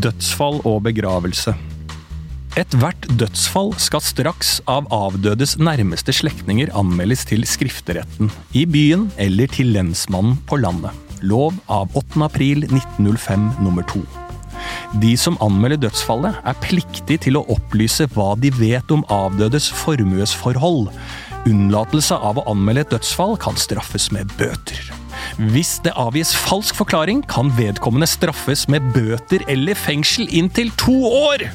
[0.00, 1.52] Dødsfall og begravelse.
[2.56, 9.74] Ethvert dødsfall skal straks av avdødes nærmeste slektninger anmeldes til skrifteretten, i byen eller til
[9.74, 10.96] lensmannen på landet.
[11.20, 12.22] Lov av 8.
[12.24, 14.00] april 1905 nummer 2.
[15.02, 20.88] De som anmelder dødsfallet, er pliktig til å opplyse hva de vet om avdødes formuesforhold.
[21.50, 24.80] Unnlatelse av å anmelde et dødsfall kan straffes med bøter.
[25.38, 31.46] Hvis det avgis falsk forklaring, kan vedkommende straffes med bøter eller fengsel inntil to år!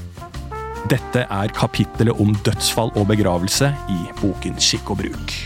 [0.85, 5.39] Dette er kapittelet om dødsfall og begravelse i boken Skikk og bruk.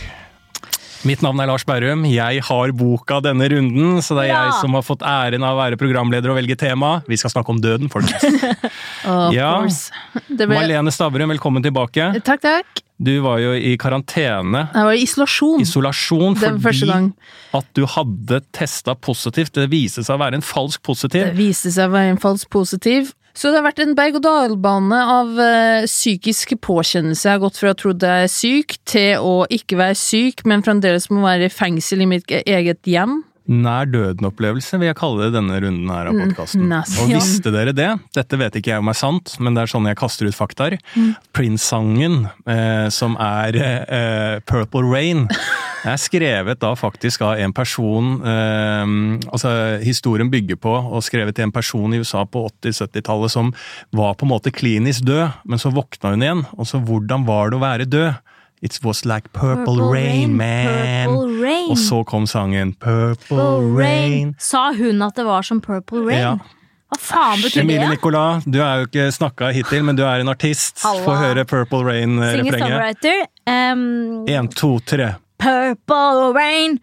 [1.07, 2.01] Mitt navn er Lars Berrum.
[2.11, 5.59] Jeg har boka denne runden, så det er jeg som har fått æren av å
[5.61, 6.97] være programleder og velge tema.
[7.07, 8.25] Vi skal snakke om døden, folkens.
[9.07, 9.53] oh, Ja.
[9.63, 10.49] ble...
[10.51, 12.09] Marlene Stavrum, velkommen tilbake.
[12.27, 12.83] Takk, takk.
[12.99, 15.61] Du var jo i karantene, Jeg var i isolasjon.
[15.63, 17.05] isolasjon, Det var første gang.
[17.15, 19.53] fordi at du hadde testa positivt.
[19.55, 21.29] Det viste seg å være en falsk positiv.
[21.31, 23.13] Det viste seg å være en falsk positiv.
[23.39, 27.23] Så det har vært en berg-og-dal-bane av eh, psykisk påkjennelse.
[27.23, 30.65] Jeg har gått fra å tro jeg er syk, til å ikke være syk, men
[30.65, 33.21] fremdeles må være i fengsel i mitt eget hjem.
[33.49, 36.67] Nær døden-opplevelse vil jeg kalle det denne runden her av podkasten.
[36.69, 36.99] nesten.
[37.01, 37.87] Og visste dere det?
[38.13, 40.77] Dette vet ikke jeg om er sant, men det er sånn jeg kaster ut faktaer.
[41.33, 45.25] Prince-sangen, eh, som er eh, Purple Rain,
[45.89, 48.95] er skrevet da faktisk av en person eh,
[49.31, 53.53] Altså, historien bygger på og skrevet til en person i USA på 80-70-tallet som
[53.95, 56.45] var på en måte klinisk død, men så våkna hun igjen.
[56.59, 58.35] Og så hvordan var det å være død?
[58.61, 61.07] It was like purple, rain, man.
[61.07, 61.69] Purple rain.
[61.71, 64.33] Og så kom sangen Purple Rain.
[64.39, 66.19] Sa hun at det var som Purple Rain?
[66.19, 66.33] Ja.
[66.89, 67.89] Hva faen betyr Emilie det?
[67.93, 70.81] Nicolas, du er jo ikke snakka hittil, men du er en artist.
[70.81, 73.05] Få høre Purple Rain-refrenget.
[73.47, 75.13] Um, Én, to, tre.
[75.39, 76.79] Purple Rain,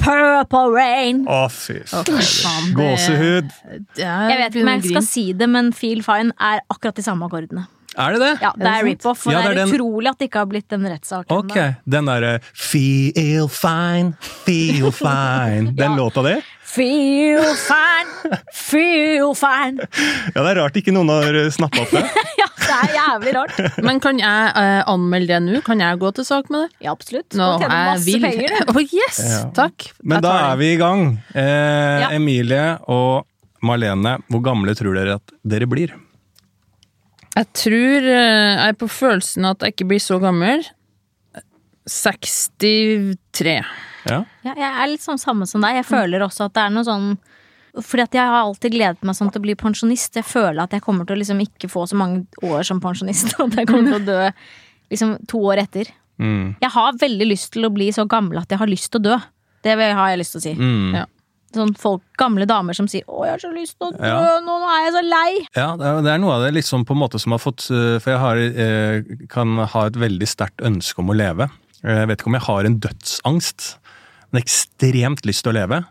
[0.00, 1.26] Purple Rain.
[1.28, 3.52] Å, fy faen, Gåsehud.
[4.00, 7.28] Jeg vet ikke om jeg skal si det, men Feel Fine er akkurat de samme
[7.28, 7.68] akkordene.
[7.98, 8.32] Er det det?
[8.40, 10.38] Ja, det er rip-off, og Ja, det det er er den- utrolig at det ikke
[10.38, 11.26] har blitt en rettssak.
[11.26, 11.38] ennå.
[11.50, 14.14] Ok, den derre Feel fine,
[14.46, 15.72] feel fine.
[15.74, 15.96] Den Ja.
[15.96, 16.36] låta di?
[16.70, 19.80] Feel fine, feel fine.
[20.36, 22.04] Ja, det er rart ikke noen har snappa opp det.
[22.40, 23.82] Ja, det er jævlig rart.
[23.82, 25.62] Men kan jeg uh, anmelde det nå?
[25.66, 26.76] Kan jeg gå til sak med det?
[26.86, 27.34] Ja, absolutt.
[27.34, 28.20] Nå, Du tjener masse vil.
[28.22, 28.70] penger, du.
[28.72, 29.18] Å, yes!
[29.26, 29.40] Ja.
[29.58, 29.88] Takk.
[30.04, 31.02] Men da er vi i gang.
[31.34, 32.08] Eh, Ja.
[32.14, 33.26] Emilie og
[33.66, 35.90] Marlene, hvor gamle tror dere at dere blir?
[37.36, 40.64] Jeg tror eh, jeg er på følelsen at jeg ikke blir så gammel.
[41.90, 43.54] 63.
[44.08, 44.22] Ja?
[44.44, 45.80] Ja, jeg er litt sånn samme som deg.
[45.80, 47.10] Jeg føler også at det er noe sånn
[47.86, 50.16] Fordi at jeg har alltid gledet meg sånn til å bli pensjonist.
[50.18, 53.36] Jeg føler at jeg kommer til å liksom ikke få så mange år som pensjonist.
[53.38, 54.30] At jeg kommer til å dø
[54.90, 55.92] liksom to år etter.
[56.18, 56.56] Mm.
[56.60, 59.04] Jeg har veldig lyst til å bli så gammel at jeg har lyst til å
[59.06, 59.20] dø.
[59.64, 60.52] Det har jeg lyst til å si.
[60.58, 60.98] Mm.
[60.98, 61.04] Ja.
[61.52, 64.38] Sånn folk, gamle damer som sier 'Å, jeg har så lyst til å dø, Ja.
[64.40, 65.46] nå er jeg så lei'.
[65.56, 68.10] Ja, det er, noe av det liksom på en måte som har fått eh, For
[68.12, 71.50] jeg har, eh, kan ha et veldig sterkt ønske om å leve.
[71.82, 73.76] Eh, Jeg vet ikke om jeg har en dødsangst,
[74.32, 75.84] men ekstremt lyst til å leve.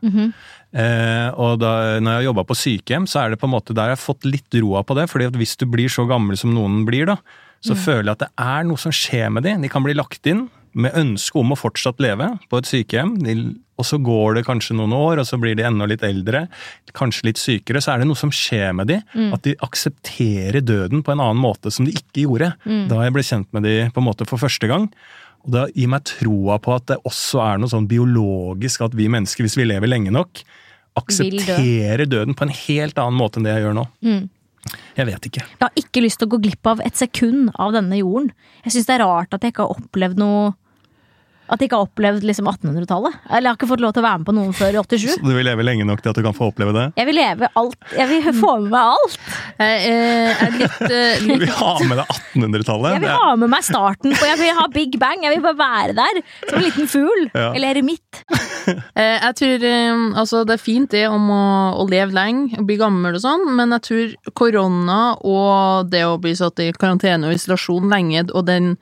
[0.74, 3.74] eh, og da når jeg har jobba på sykehjem, så er det på en måte
[3.74, 5.10] der jeg har fått litt roa på det.
[5.10, 7.18] fordi hvis du blir så gammel som noen blir, da,
[7.62, 9.58] så føler jeg at det er noe som skjer med de.
[9.62, 13.16] De kan bli lagt inn med ønske om å fortsatt leve på et sykehjem.
[13.80, 16.48] Og så går det kanskje noen år, og så blir de enda litt eldre,
[16.94, 17.80] kanskje litt sykere.
[17.82, 19.00] Så er det noe som skjer med de,
[19.34, 22.52] at de aksepterer døden på en annen måte som de ikke gjorde
[22.90, 24.90] da jeg ble kjent med de på en måte for første gang.
[25.48, 29.08] Og det gir meg troa på at det også er noe sånn biologisk at vi
[29.08, 30.44] mennesker, hvis vi lever lenge nok,
[31.00, 33.86] aksepterer døden på en helt annen måte enn det jeg gjør nå.
[34.98, 35.44] Jeg vet ikke.
[35.46, 38.32] Jeg har ikke lyst til å gå glipp av et sekund av denne jorden.
[38.66, 40.50] Jeg syns det er rart at jeg ikke har opplevd noe
[41.50, 43.16] At jeg ikke har opplevd liksom 1800-tallet.
[43.30, 45.06] Eller jeg har ikke fått lov til å være med på noen før i 87.
[45.16, 46.86] Så du vil leve lenge nok til at du kan få oppleve det?
[47.00, 47.78] Jeg vil leve alt.
[47.98, 49.18] Jeg vil få med meg alt.
[49.60, 52.94] Jeg jeg er litt, eh, Du vil ha med deg 1800-tallet?
[52.98, 55.26] Jeg vil ha med meg starten på Jeg vil ha Big Bang.
[55.26, 57.26] Jeg vil bare være der som en liten fugl.
[57.34, 57.50] Ja.
[57.58, 58.24] Eller eremitt.
[58.70, 61.44] Eh, Jeg tror eh, altså det er fint det om å,
[61.82, 66.18] å leve lenge og bli gammel og sånn, men jeg tror korona og det å
[66.22, 68.74] bli satt i karantene og isolasjon lenge, og den,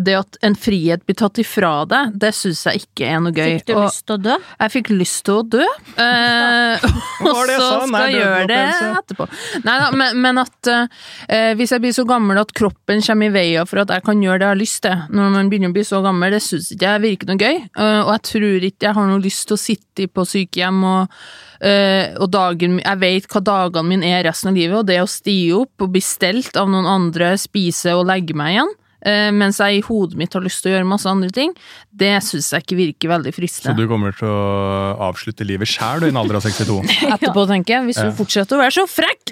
[0.00, 3.58] det at en frihet blir tatt ifra deg, det syns jeg ikke er noe gøy.
[3.58, 4.36] Fikk du Og lyst til å dø?
[4.58, 5.64] jeg fikk lyst til å dø,
[6.04, 6.86] eh,
[7.24, 7.88] og var det jeg så sa?
[7.88, 8.60] skal jeg gjøre det
[9.00, 9.28] etterpå.
[9.64, 13.34] Nei da, men, men at eh, hvis jeg blir så gammel at kroppen kommer i
[13.34, 15.76] veien for at jeg kan gjøre det jeg har lyst til, når man begynner å
[15.78, 17.60] bli så gammel, det syns ikke jeg virker noe gøy.
[17.66, 21.20] Eh, og jeg tror ikke jeg har noe lyst til å sitte på sykehjem og
[21.58, 25.08] Uh, og dagen, jeg vet hva dagene mine er resten av livet, og det å
[25.10, 28.70] stige opp og bli stelt av noen andre, spise og legge meg igjen,
[29.02, 31.52] mens jeg i hodet mitt har lyst til å gjøre masse andre ting,
[31.94, 33.74] det syns jeg ikke virker veldig fristende.
[33.74, 36.80] Så du kommer til å avslutte livet sjæl i en alder av 62?
[37.14, 39.24] Etterpå, tenker jeg, hvis du fortsetter å være så frekk!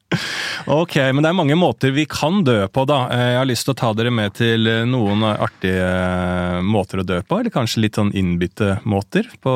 [0.70, 3.00] Ok, men det er mange måter vi kan dø på, da.
[3.10, 7.02] Eh, Jeg har lyst til å ta dere med til eh, noen artige eh, måter
[7.02, 9.54] å dø på, eller kanskje litt sånn innbitte måter, på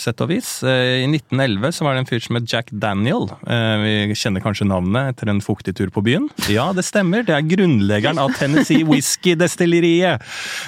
[0.00, 0.56] sett og vis.
[0.64, 3.28] I 1911 så var det en fyr som het Jack Daniel.
[3.44, 6.28] Vi kjenner kanskje navnet etter en fuktig tur på byen?
[6.50, 7.24] Ja, det stemmer.
[7.26, 10.24] Det er grunnleggeren av Tennessee Whisky-destilleriet.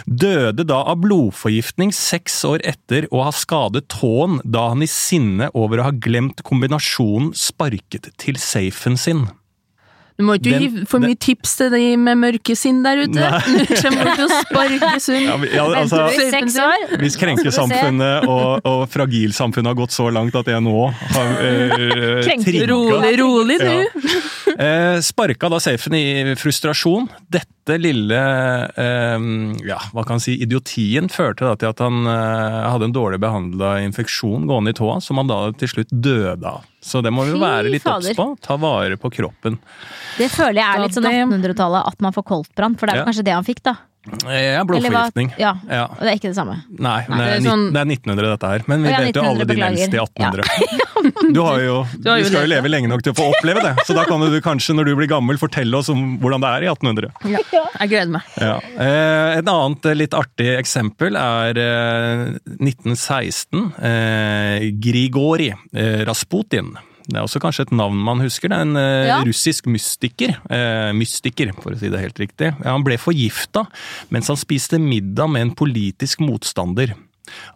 [0.06, 5.50] Døde da av blodforgiftning seks år etter å ha skadet tåen da han i sinne
[5.56, 8.38] over å ha glemt kombinasjonen sparket til
[8.70, 9.26] safen sin.
[10.16, 13.20] Du må ikke Den- gi for mye tips til de med mørke sinn der ute.
[13.20, 13.40] Nei.
[13.68, 15.44] Du kommer til å sparke sunn.
[15.52, 16.06] Ja, altså,
[17.02, 22.46] hvis krenkesamfunnet og, og fragilsamfunnet har gått så langt at jeg nå har eh, Krenker.
[22.48, 23.68] trigga Rolig, rolig, du.
[23.68, 24.56] Ja.
[24.56, 27.10] Eh, sparka da safen i frustrasjon.
[27.28, 28.22] Dette lille
[28.72, 29.26] eh,
[29.68, 33.20] ja, hva kan man si, idiotien førte da til at han eh, hadde en dårlig
[33.20, 36.64] behandla infeksjon gående i tåa, som han da til slutt døde av.
[36.86, 38.28] Så det må vi være litt obs på.
[38.44, 39.58] Ta vare på kroppen.
[40.20, 42.76] Det føler jeg er litt sånn 1800-tallet, at man får koldtbrann.
[42.78, 43.06] For det er Ja.
[43.08, 43.74] kanskje det han fikk, da.
[44.06, 45.32] Eh, Eller hva- blodforgiftning.
[45.38, 45.84] Ja, Ja.
[45.90, 46.56] og det er ikke det samme.
[46.78, 48.64] Nei, det, det er sånn- det er 1900 dette her.
[48.70, 50.44] Men vi ja, vet jo alle 1900, de lengste i beklager.
[50.46, 51.32] 1800.
[51.34, 53.26] Du, har jo, Du har du jo skal jo leve lenge nok til å få
[53.30, 56.42] oppleve det, så da kan du kanskje når du blir gammel fortelle oss om hvordan
[56.42, 57.10] det er i 1800.
[57.30, 58.22] Jeg gleder meg.
[58.40, 58.56] Ja.
[58.78, 62.24] Eh, et annet eh, litt artig eksempel er eh,
[62.58, 63.72] 1916.
[63.82, 65.52] Eh, Grigori
[66.06, 66.74] Rasputin.
[67.06, 68.50] Det er også kanskje et navn man husker.
[68.50, 69.18] Det er en eh, Ja.
[69.24, 70.36] russisk mystiker.
[70.50, 72.52] Eh, mystiker, for å si det helt riktig.
[72.64, 73.66] Han ble forgifta
[74.10, 76.94] mens han spiste middag med en politisk motstander.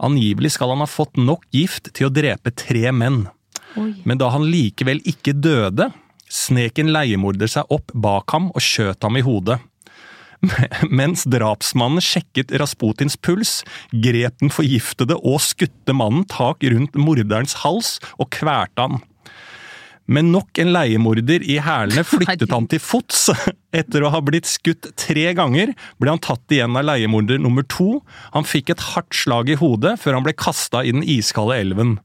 [0.02, 3.24] Angivelig skal han ha fått nok gift til å drepe tre menn.
[3.78, 3.94] Oi.
[4.04, 5.92] Men da han likevel ikke døde,
[6.30, 9.58] snek en leiemorder seg opp bak ham og skjøt ham i hodet.
[10.88, 13.60] Mens drapsmannen sjekket Rasputins puls,
[13.92, 19.00] grep den forgiftede og skutte mannen tak rundt morderens hals og kvalte han.
[20.10, 23.28] Med nok en leiemorder i hælene flyttet han til fots.
[23.80, 25.70] Etter å ha blitt skutt tre ganger
[26.02, 28.00] ble han tatt igjen av leiemorder nummer to.
[28.34, 31.98] Han fikk et hardt slag i hodet før han ble kasta i den iskalde elven.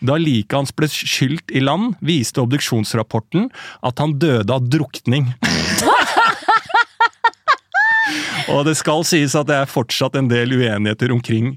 [0.00, 3.50] Da liket hans ble skylt i land, viste obduksjonsrapporten
[3.86, 5.30] at han døde av drukning.
[8.52, 11.56] Og det skal sies at det er fortsatt en del uenigheter omkring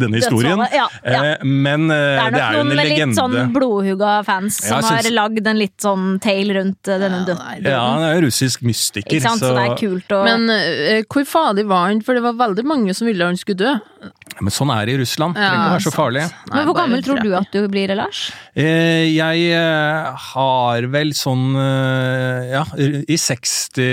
[0.00, 0.60] denne historien.
[0.72, 1.22] Ja, ja.
[1.32, 4.60] Eh, men eh, Det er nok det er jo en noen litt sånn blodhugga fans
[4.62, 5.08] Ja, som synes...
[5.08, 7.66] har lagd en litt sånn tale rundt eh, denne døden.
[7.66, 9.44] Ja, han er jo russisk mystiker, Ikke sant?
[9.44, 12.04] Så det er kult å Men eh, hvor fadig var han?
[12.06, 14.12] For det var veldig mange som ville han skulle dø.
[14.40, 15.34] Men sånn er det i Russland.
[15.34, 15.96] Det Ja, trenger ikke å være så sant.
[15.96, 16.22] farlig.
[16.26, 18.20] Nei, Men hvor gammel tror du at du blir, Lars?
[18.54, 23.86] Eh, jeg eh, har vel sånn eh, Ja, i 60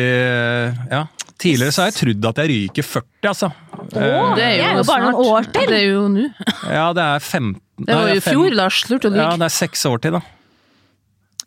[0.92, 1.06] Ja.
[1.44, 3.50] Tidligere så har jeg trodd at jeg ryker 40, altså.
[3.96, 5.66] Eh, Det er jo, jo bare noen år til.
[5.68, 6.28] Det er jo nå.
[6.72, 8.84] ja, det er 15 Det var jo i fjor, Lars.
[8.92, 10.22] Lurte å Ja, det er seks år til, da.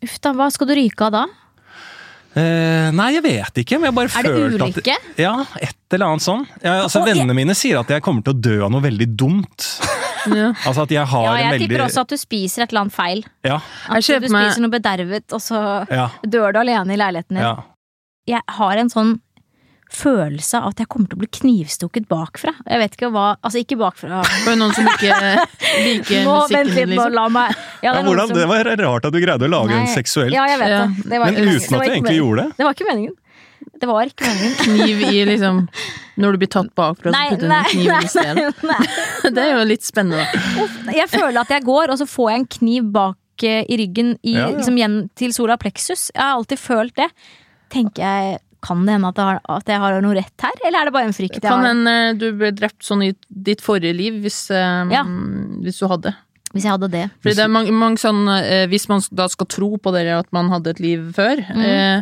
[0.05, 1.23] Uff da, hva skal du ryke av da?
[2.37, 4.95] Eh, nei, jeg vet ikke, men jeg bare Er det ulykke?
[4.99, 6.43] at Ja, et eller annet sånn.
[6.61, 9.09] Jeg, altså, jeg- vennene mine sier at jeg kommer til å dø av noe veldig
[9.17, 9.67] dumt.
[10.27, 10.49] Ja.
[10.67, 12.81] Altså at jeg har Ja, en jeg veldig tipper også at du spiser et eller
[12.81, 13.21] annet feil.
[13.47, 17.37] Ja, At Jeg du spiser noe bedervet, og så ja, dør du alene i leiligheten
[17.37, 17.45] din.
[17.45, 17.53] ja.
[18.27, 19.13] Jeg har en sånn
[19.93, 22.51] følelse av at jeg kommer til å bli knivstukket bakfra.
[22.67, 24.23] Jeg vet ikke hva Altså, ikke bakfra.
[24.45, 25.13] For noen som ikke
[25.85, 27.13] liker Nå, musikken vent litt, liksom.
[27.15, 27.53] la meg
[27.83, 30.07] ja, det ja, hvordan, som- det var rart at du greide å lage en seksuelt
[30.07, 31.09] seksuell Ja, jeg vet det.
[31.11, 32.19] det Men uten at du egentlig meningen.
[32.21, 32.57] gjorde det.
[32.57, 33.15] Det var ikke meningen.
[33.77, 34.55] Det var ikke meningen.
[34.65, 35.61] Kniv i liksom
[36.17, 38.53] Når du blir tatt bakfra, så putter du en kniv nei, i stedet.
[39.37, 40.91] Det er jo litt spennende, da.
[40.97, 44.15] Jeg føler at jeg går, og så får jeg en kniv bak eh, i ryggen
[44.23, 44.55] i, Ja, ja.
[44.57, 46.07] Liksom, igjen til sola plexus.
[46.15, 47.09] Jeg har alltid følt det.
[47.73, 50.79] Tenker jeg kan det hende at jeg, har, at jeg har noe rett her, eller
[50.79, 53.95] er det bare en frykt jeg Kan hende du ble drept sånn i ditt forrige
[53.95, 55.03] liv, hvis, eh, Ja.
[55.63, 56.15] hvis du hadde.
[56.53, 57.09] Hvis jeg hadde det.
[57.21, 60.27] Fordi det er mange, mange sånn, eh, Hvis man da skal tro på dere at
[60.31, 61.61] man hadde et liv før, Mm.
[61.65, 62.01] eh,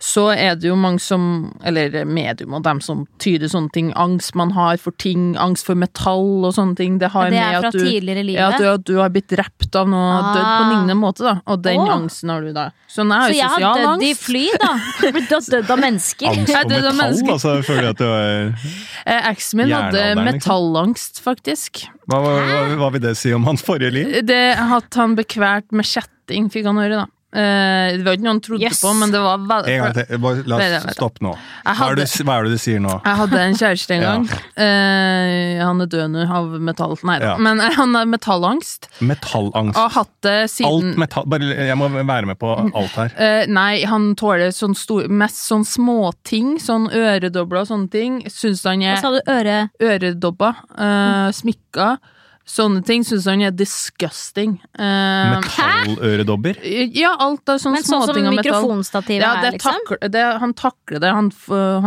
[0.00, 3.92] så er det jo mange som Eller medium og dem som tyder sånne ting.
[3.94, 6.98] Angst man har for ting, angst for metall og sånne ting.
[6.98, 8.58] Det har Det med er fra at du, tidligere i ja, at livet.
[8.60, 10.34] du, at du har blitt drept av noe Ah.
[10.34, 11.40] dødd på lignende måte, da.
[11.46, 11.88] Og den oh.
[11.96, 12.70] angsten har du da.
[12.88, 14.72] Så nei, Så jeg har dødd i fly, da.
[15.12, 16.28] Blitt dødd av mennesker.
[16.28, 17.32] Angst for er metall, mennesker.
[17.32, 18.54] altså, føler at du er
[19.06, 20.24] Eh, Eksen min hadde liksom.
[20.24, 21.84] metallangst, faktisk.
[22.08, 24.26] hva, hva, hva, hva vil det si om hans forrige liv?
[24.26, 27.06] Det at han bekvært med kjetting, fikk han høre, da.
[27.34, 28.78] Eh, det var ikke noe han trodde Yes.
[28.80, 30.18] på, men det var veldig En gang til.
[30.22, 31.32] Bare, La oss stoppe nå.
[31.34, 32.92] Hva er, det, hadde- hva er det du sier nå?
[33.04, 34.12] Jeg hadde en kjæreste en Ja.
[34.12, 34.28] gang.
[34.56, 36.94] Eh, han er død nå av metall.
[37.02, 37.32] Nei da.
[37.32, 37.36] Ja.
[37.42, 38.86] Men eh, han har metallangst.
[39.02, 39.76] Metallangst.
[39.82, 40.36] Og hatt det
[40.70, 43.10] Alt metall Bare, jeg må være med på alt her.
[43.18, 46.54] Eh, nei, han tåler sånn stor, mest sånn småting.
[46.62, 48.20] Sånn øredobler og sånne ting.
[48.30, 49.20] Syns han Hva er sa du?
[49.26, 49.58] Øre...
[49.82, 50.54] øredobber.
[50.78, 51.98] eh, smykker.
[52.44, 54.58] Sånne ting syns han er disgusting.
[54.76, 56.58] Uh, Metalløredobber.
[56.92, 58.60] ja, alt av sånne Men sånn som småting av metall.
[58.60, 59.78] mikrofonstativet Ja, er, det liksom?
[59.88, 61.12] takler, det, han takler det.
[61.16, 61.30] Han,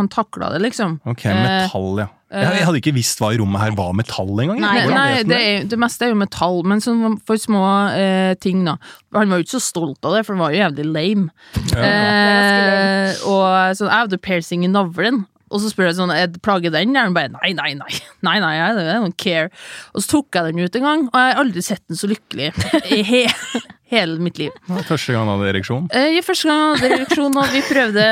[0.00, 0.98] han takla det, liksom.
[1.06, 2.08] Ok, Eh, metall, ja.
[2.28, 4.58] Jeg, jeg hadde ikke visst hva i rommet her var metall engang.
[4.60, 7.62] Nei, Nei, det, er, det meste er jo metall, men sånn for små
[7.96, 8.74] eh, ting, da.
[9.16, 11.30] Han var jo ikke så stolt av det, for han var jo jævlig lame.
[11.72, 11.88] Ja, ja.
[11.88, 13.48] Eh, og
[13.78, 15.22] sånn, jeg hadde piercing i navlen.
[15.50, 16.92] Og så spør jeg sånn, «Er- plager den?
[16.92, 18.00] der?» Og bare nei, nei, nei.
[18.26, 19.48] nei, nei, I don't- care.
[19.94, 22.08] Og så tok jeg den ut en gang, og jeg har aldri sett den så
[22.10, 22.52] lykkelig
[22.92, 23.22] i he
[23.90, 24.50] hele mitt liv.
[24.88, 25.86] Første gang han hadde ereksjon.
[25.96, 28.06] Eh, første gang han hadde ereksjon, og vi prøvde,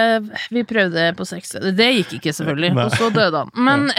[0.56, 1.52] vi prøvde på sex.
[1.76, 2.73] Det gikk ikke, selvfølgelig.
[2.78, 2.85] Nei.
[2.88, 3.50] Og så døde han.
[3.54, 3.90] Men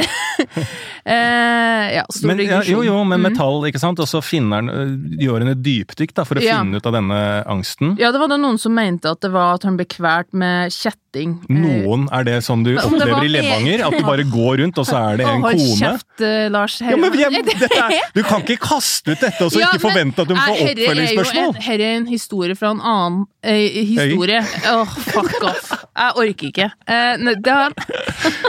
[1.05, 3.31] eh, Ja, stor Men, ja, jo, jo, men Mm.
[3.31, 3.99] metall, ikke sant?
[4.03, 6.57] Og så finner han, øh, gjør han et dypdykk da, for å Ja.
[6.59, 7.95] finne ut av denne angsten.
[7.99, 10.71] Ja, det var da noen som mente at det var at han ble kvalt med
[10.71, 11.39] kjetting.
[11.49, 13.85] Eh, Noen, er det sånn du opplever i Levanger?
[13.87, 15.79] At du bare går rundt, og så er det en Å, hold kone?
[15.79, 16.79] kjeft, eh, Lars.
[16.81, 20.27] Ja, men jeg, er, du kan ikke kaste ut dette og så ikke forvente at
[20.27, 21.55] du får oppfølgingsspørsmål!
[21.67, 24.39] Herre er en historie fra en annen eh, historie.
[24.71, 25.71] Åh, fuck off.
[25.97, 26.69] Jeg orker ikke.
[26.87, 27.73] Eh, ne- det har,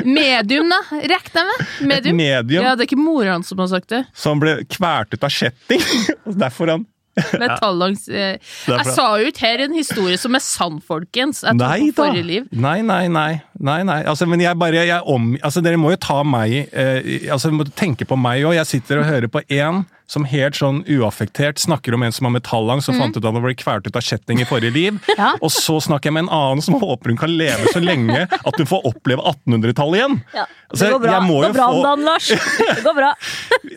[0.04, 0.80] medium, da?
[1.14, 1.64] Rekk deg med.
[1.94, 2.16] Medium.
[2.20, 4.04] medium Ja, det er ikke mora hans som har sagt det.
[4.14, 5.82] som ble kvert ut av kjetting.
[6.44, 6.86] Derfor han
[7.18, 8.36] Metallangs eh,
[8.68, 11.40] Jeg sa jo ikke her en historie som er sann, folkens.
[11.42, 12.04] Jeg tok Nei på da.
[12.04, 12.44] forrige liv.
[12.54, 13.40] Nei, nei, nei.
[13.60, 14.00] Nei, nei.
[14.08, 17.66] Altså, men jeg bare, jeg om, altså, dere må jo ta meg eh, altså, må
[17.78, 18.56] tenke på meg òg.
[18.60, 22.32] Jeg sitter og hører på én som helt sånn uaffektert snakker om en som har
[22.32, 25.00] metallangst, som fant ut at han ble kvalt ut av kjetting i forrige liv.
[25.18, 25.32] Ja.
[25.42, 28.54] Og så snakker jeg med en annen som håper hun kan leve så lenge at
[28.60, 30.14] hun får oppleve 1800-tallet igjen.
[30.36, 30.44] Ja.
[30.68, 32.28] Altså, det går bra, jeg må det går bra få- Dan, Lars.
[32.78, 33.08] Det går bra.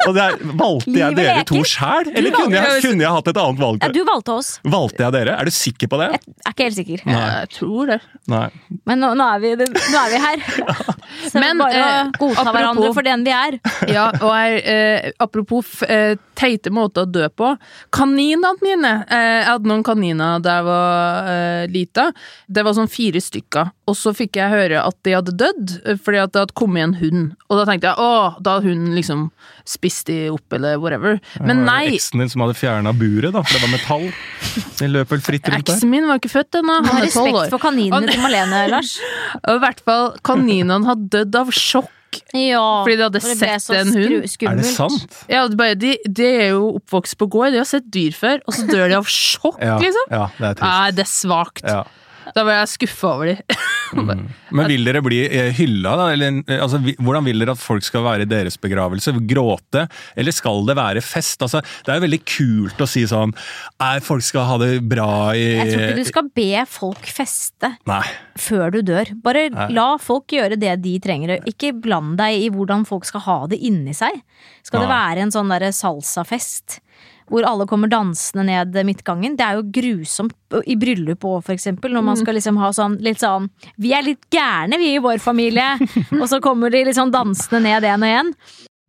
[0.06, 3.62] Og der, valgte jeg dere to sjæl, eller kunne jeg, kunne jeg hatt et annet
[3.62, 3.82] valg?
[3.84, 4.52] Ja, du valgte oss.
[4.64, 5.36] Valgte jeg dere?
[5.42, 6.10] Er du sikker på det?
[6.14, 7.04] Jeg er ikke helt sikker.
[7.12, 8.00] Jeg tror det.
[8.32, 8.46] Nei.
[8.92, 10.44] Men nå, nå, er, vi, nå er vi her.
[11.32, 13.58] Så Men, bare å eh, godta apropos- hverandre for den vi er.
[13.92, 17.51] Ja, og jeg, eh, apropos f- eh, teite måter å dø på.
[17.94, 22.08] Kaninene mine eh, Jeg hadde noen kaniner da jeg var eh, lita.
[22.48, 23.72] Det var sånn fire stykker.
[23.92, 26.88] Og så fikk jeg høre at de hadde dødd eh, fordi at det hadde kommet
[26.88, 27.28] en hund.
[27.51, 29.28] Og da tenkte jeg å, da hadde hunden liksom
[29.68, 31.20] spist de opp, eller whatever.
[31.40, 31.96] Men Det var nei.
[32.00, 34.08] Eksen din som hadde fjerna buret, da, for det var metall.
[34.82, 35.75] Den løp vel fritt rundt der.
[35.78, 36.80] Eksen min var ikke født ennå.
[36.88, 37.44] Han er tolv år.
[37.44, 38.96] respekt for kaninene til Malene, Lars.
[39.62, 41.91] I hvert fall kaninene hadde dødd av sjokk.
[42.36, 44.25] Ja, Fordi de hadde for det ble sett så en hund.
[44.50, 45.20] Er det sant?
[45.32, 48.41] Ja, de, bare, de, de er jo oppvokst på gård, de har sett dyr før,
[48.44, 50.12] og så dør de av sjokk, Ja, liksom.
[50.12, 50.65] ja det er trist.
[50.65, 51.63] Nei, det er svakt.
[51.63, 51.84] Ja.
[52.36, 53.58] Da var jeg skuffa over de.
[54.56, 56.08] Men vil dere bli eh, hylla, da?
[56.14, 59.14] Eller, eh, altså, hvordan vil dere at folk skal være i deres begravelse?
[59.28, 59.86] Gråte?
[60.20, 61.44] Eller skal det være fest?
[61.44, 63.34] Altså, det er jo veldig kult å si sånn
[63.82, 67.74] Nei, folk skal ha det bra i Jeg tror ikke du skal be folk feste
[67.90, 68.04] Nei.
[68.40, 69.12] før du dør.
[69.24, 69.68] Bare Nei.
[69.76, 71.38] la folk gjøre det de trenger.
[71.50, 74.22] Ikke bland deg i hvordan folk skal ha det inni seg.
[74.66, 76.80] Skal det være en sånn derre salsafest
[77.32, 79.38] hvor alle kommer dansende ned midtgangen?
[79.40, 81.94] Det er jo grusomt i bryllup òg, for eksempel.
[81.96, 83.48] Når man skal liksom ha sånn litt sånn
[83.80, 85.78] Vi er litt gærne, vi i vår familie.
[86.22, 88.36] og så kommer de litt sånn dansende ned en og en.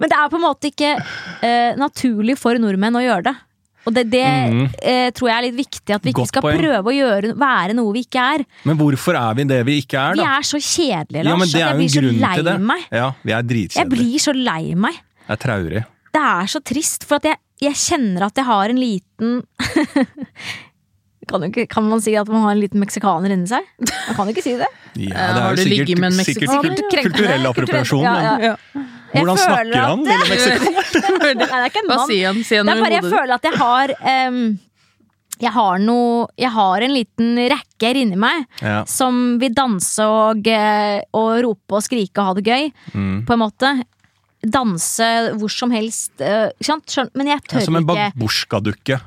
[0.02, 3.36] Men det er på en måte ikke eh, naturlig for nordmenn å gjøre det.
[3.82, 4.66] Og det, det mm.
[4.78, 6.60] eh, tror jeg er litt viktig, at vi ikke Godt skal poeng.
[6.62, 8.44] prøve å gjøre, være noe vi ikke er.
[8.68, 10.22] Men hvorfor er vi det vi ikke er, da?
[10.22, 12.84] Vi er så kjedelige, Lars, Ja, men det at er jeg blir så lei meg.
[12.90, 15.02] Ja, vi er Jeg blir så lei meg.
[15.22, 15.82] Det er traurig.
[16.12, 19.42] Det er så trist, for at jeg, jeg kjenner at jeg har en liten
[21.30, 23.68] kan, ikke, kan man si at man har en liten meksikaner inni seg?
[23.80, 24.68] Man kan jo ikke si det.
[25.00, 28.02] Ja, det er jo sikkert, med en sikkert, sikkert kult- kulturell appropriasjon.
[28.04, 28.56] ja, men ja.
[29.12, 31.22] Jeg Hvordan føler snakker han, at- lille meksikaner?
[31.22, 32.04] Nei, det er ikke en mann.
[32.08, 32.42] sier han?
[32.48, 33.94] Sier han Det er bare jeg føler at jeg har
[34.28, 34.38] um,
[35.42, 38.82] jeg har noe Jeg har en liten racker inni meg Ja.
[38.88, 43.24] som vil danse og, eh, og rope og skrike og ha det gøy, Mm.
[43.28, 43.72] på en måte.
[44.42, 45.06] Danse
[45.38, 46.12] hvor som helst.
[46.20, 46.50] eh,
[47.14, 47.64] Men jeg tør ikke.
[47.64, 49.00] som en babusjkadukke.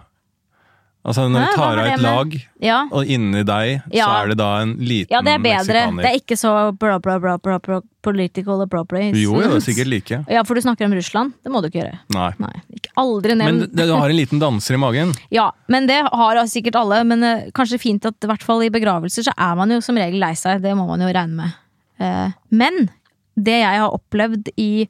[1.05, 2.31] Altså når du tar av et lag,
[2.65, 5.59] Ja, og inni deg så er det da en liten ja, det er bedre.
[5.61, 6.01] meksikaner.
[6.01, 9.13] Det er ikke så bra, bra, bra, bra, bra, political appropriate.
[9.13, 10.25] Jo, jo, det er sikkert like.
[10.33, 11.33] Ja, for du snakker om Russland.
[11.45, 11.99] Det må du ikke gjøre.
[12.15, 12.31] Nei.
[12.41, 15.13] Nei, ikke aldri Men nevn det- du har en liten danser i magen.
[15.29, 17.03] Ja, men det har sikkert alle.
[17.05, 19.95] Men uh, kanskje fint at i hvert fall i begravelser så er man jo som
[19.95, 20.63] regel lei seg.
[20.63, 21.53] Det må man jo regne med.
[22.01, 22.89] Uh, men
[23.37, 24.87] det jeg har opplevd i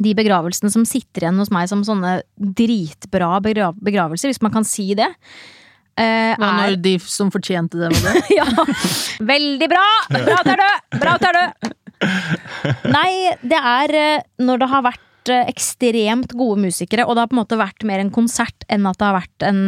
[0.00, 4.66] de begravelsene som sitter igjen hos meg som sånne dritbra begra begravelser, hvis man kan
[4.66, 5.08] si det,
[6.00, 8.24] eh, Hva er når de som fortjente det, var det?
[8.38, 8.46] Ja,
[9.32, 9.86] veldig bra!
[10.16, 10.98] Bra at du!
[11.02, 11.72] Bra at du!
[12.90, 13.10] Nei,
[13.44, 17.36] det er eh, når det har vært eh, ekstremt gode musikere, og det har på
[17.36, 19.62] en måte vært mer en konsert enn at det har vært en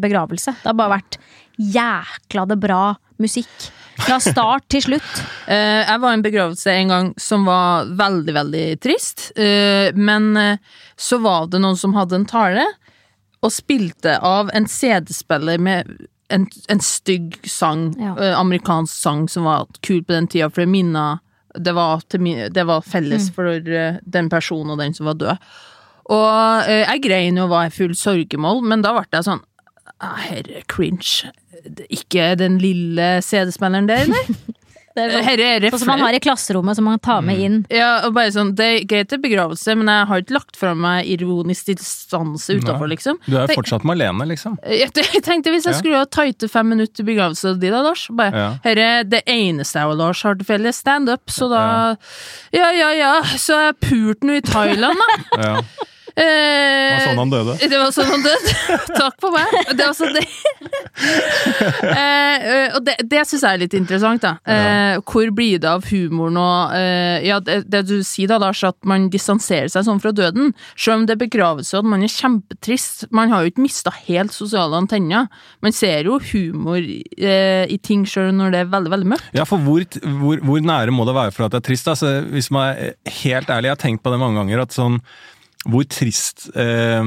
[0.00, 0.54] begravelse.
[0.62, 1.18] Det har bare vært
[1.56, 2.84] jækla det bra
[3.22, 3.70] musikk.
[3.96, 5.20] Fra start til slutt.
[5.48, 9.30] Eh, jeg var i en begravelse en gang som var veldig, veldig trist.
[9.38, 10.58] Eh, men eh,
[10.96, 12.66] så var det noen som hadde en tale,
[13.44, 15.90] og spilte av en CD-spiller med
[16.32, 17.92] en, en stygg sang.
[18.00, 18.16] Ja.
[18.40, 21.20] amerikansk sang som var kul på den tida, for det minna
[21.56, 25.50] det var, til, det var felles for eh, den personen og den som var død.
[26.12, 29.55] Og jeg grein og var i full sorgemål, men da ble jeg sånn «Ah,
[30.00, 31.30] Herre, cringe.
[31.88, 34.24] Ikke den lille CD-spilleren der, nei?
[34.96, 37.56] Det er sånn, sånn som man har i klasserommet, som man tar med inn.
[37.68, 40.70] Ja, og bare sånn, Det er greit til begravelse, men jeg har ikke lagt fra
[40.72, 43.18] meg ironisk distanse utafor, liksom.
[43.26, 44.54] Du er jo fortsatt Malene, liksom.
[44.64, 45.80] Jeg jeg tenkte Hvis jeg Ja.
[45.82, 48.48] skulle ha tighte fem minutter til begravelse di, da, Lars bare, Ja.
[48.64, 51.96] Herre, Det eneste jeg og Lars har til felles, standup, så da
[52.56, 55.42] Ja, ja, ja, så jeg pulte nå i Thailand, da.
[55.44, 55.60] Ja.
[56.16, 56.22] Eh,
[56.96, 57.54] Det var sånn han døde.
[57.60, 58.52] det var sånn han døde.
[58.96, 59.56] Takk for meg.
[59.76, 60.26] Det var sånn det.
[61.86, 64.30] Eh, og det, det syns jeg er litt interessant, da.
[64.48, 68.62] Eh, hvor blir det av humoren og eh, Ja, det, det du sier da, Lars,
[68.66, 70.54] at man distanserer seg sånn fra døden.
[70.74, 73.06] Selv om det er begravelse og at man er kjempetrist.
[73.14, 75.28] Man har jo ikke mista helt sosiale antenner.
[75.64, 79.30] Man ser jo humor i ting sjøl når det er veldig, veldig mørkt.
[79.36, 81.92] Ja, for hvor, hvor, hvor nære må det være for at det er trist?
[81.92, 85.00] Altså, hvis man er helt ærlig, jeg har tenkt på det mange ganger, at sånn
[85.66, 87.04] Hvor trist eh,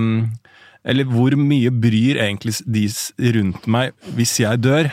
[0.83, 2.85] Eller hvor mye bryr egentlig de
[3.35, 4.91] rundt meg hvis jeg dør?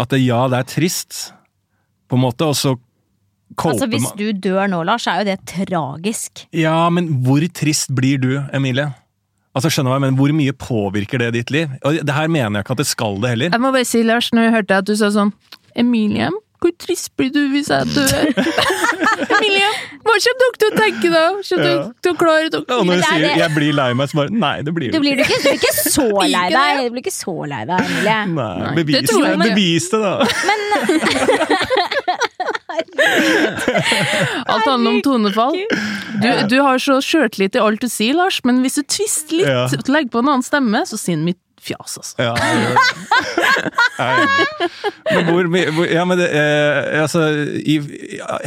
[0.00, 1.32] At det, ja, det er trist,
[2.08, 2.76] på en måte, og så
[3.58, 6.44] Altså Hvis du dør nå, Lars, så er jo det tragisk.
[6.54, 8.86] Ja, men hvor trist blir du, Emilie?
[9.50, 10.18] Altså, skjønner du men?
[10.18, 11.72] Hvor mye påvirker det ditt liv?
[11.82, 13.50] Og det her mener jeg ikke at det skal det heller.
[13.50, 15.32] Jeg må bare si, Lars, når jeg hørte at du sa sånn
[15.78, 18.26] Emilie, hvor trist blir du hvis jeg dør?
[19.36, 19.70] Emilie,
[20.04, 21.24] hva kommer dere til å tenke da?
[21.40, 21.74] Kommer Ja.
[22.04, 22.64] til å klare dere?
[22.68, 24.56] Ja, når du Men det er sier det- 'jeg blir lei meg', så bare Nei,
[24.62, 26.76] det blir Du du blir, du ikke, du blir ikke så lei deg.
[26.84, 28.26] Du blir ikke så lei deg, Emilie.
[28.26, 29.38] Nei, Nei, bevis det jeg ikke.
[29.48, 30.12] bevis det, da!
[34.50, 35.56] Alt handler om tonefall.
[36.22, 39.48] Du, du har så sjøltillit i alt du sier, Lars, men hvis du tvister litt,
[39.50, 39.66] Ja.
[39.66, 42.14] legger på en annen stemme, så sier den mitt fjas, altså.
[42.18, 43.72] Ja, jeg gjør det.
[44.00, 44.68] Jeg enig.
[45.10, 47.24] Men hvor hvor- Ja, men det eh, Altså,
[47.60, 47.78] i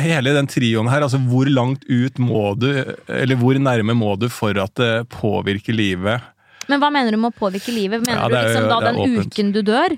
[0.01, 2.69] hele den trioen her, altså hvor langt ut må du,
[3.07, 6.21] eller hvor nærme må du for at det påvirker livet?
[6.69, 8.05] Men hva mener du med å påvirke livet?
[8.07, 9.27] Mener Ja, du er liksom da den åpent.
[9.33, 9.97] uken du dør?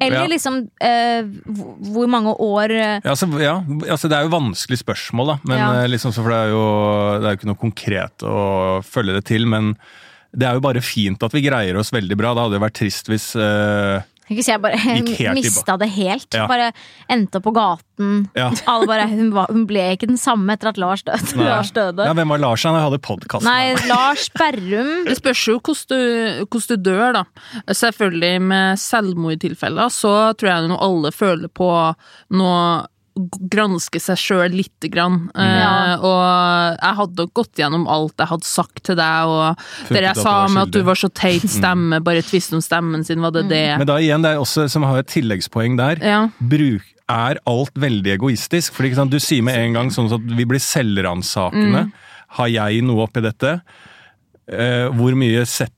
[0.00, 0.26] Eller Ja.
[0.26, 3.56] liksom eh, hvor hvor mange år eh, Ja, altså, ja,
[3.90, 5.36] altså Det er jo vanskelig spørsmål, da.
[5.44, 5.82] Men, Ja.
[5.82, 9.24] eh, liksom, for det er jo det er jo ikke noe konkret å følge det
[9.24, 9.46] til.
[9.46, 9.76] Men
[10.34, 12.34] det er jo bare fint at vi greier oss veldig bra.
[12.34, 14.78] Det hadde jo vært trist hvis uh, Ikke si jeg bare
[15.36, 16.28] mista det helt.
[16.34, 16.46] Ja.
[16.50, 16.70] Bare
[17.12, 18.24] endte opp på gaten.
[18.38, 18.48] Ja.
[18.70, 21.36] Alle bare, hun, var, hun ble ikke den samme etter at Lars døde.
[21.42, 22.08] Lars døde.
[22.08, 22.64] Ja, hvem var Lars?
[22.66, 23.50] Han hadde podkasten.
[23.50, 27.24] Nei, Lars Berrum Det spørs jo hvordan du, du dør, da.
[27.70, 31.70] Selvfølgelig med selvmordtilfeller, så tror jeg nå alle føler på
[32.34, 32.64] noe
[33.14, 35.28] Granske seg sjøl lite grann.
[35.38, 36.22] Eh, Uh, og
[36.80, 40.34] jeg hadde nok gått gjennom alt jeg hadde sagt til deg, og det jeg sa
[40.50, 43.66] med at du var så teit stemme, bare tvist om stemmen sin, var det det?
[43.80, 46.02] Men da igjen, det er også som har et tilleggspoeng der.
[46.02, 46.20] Ja.
[46.38, 48.74] Bruk, er alt veldig egoistisk?
[48.74, 51.88] Fordi ikke sant, Du sier med en gang sånn at vi blir selvransakende.
[52.38, 53.58] Har jeg noe oppi dette?
[54.44, 55.72] Uh, hvor, mye set,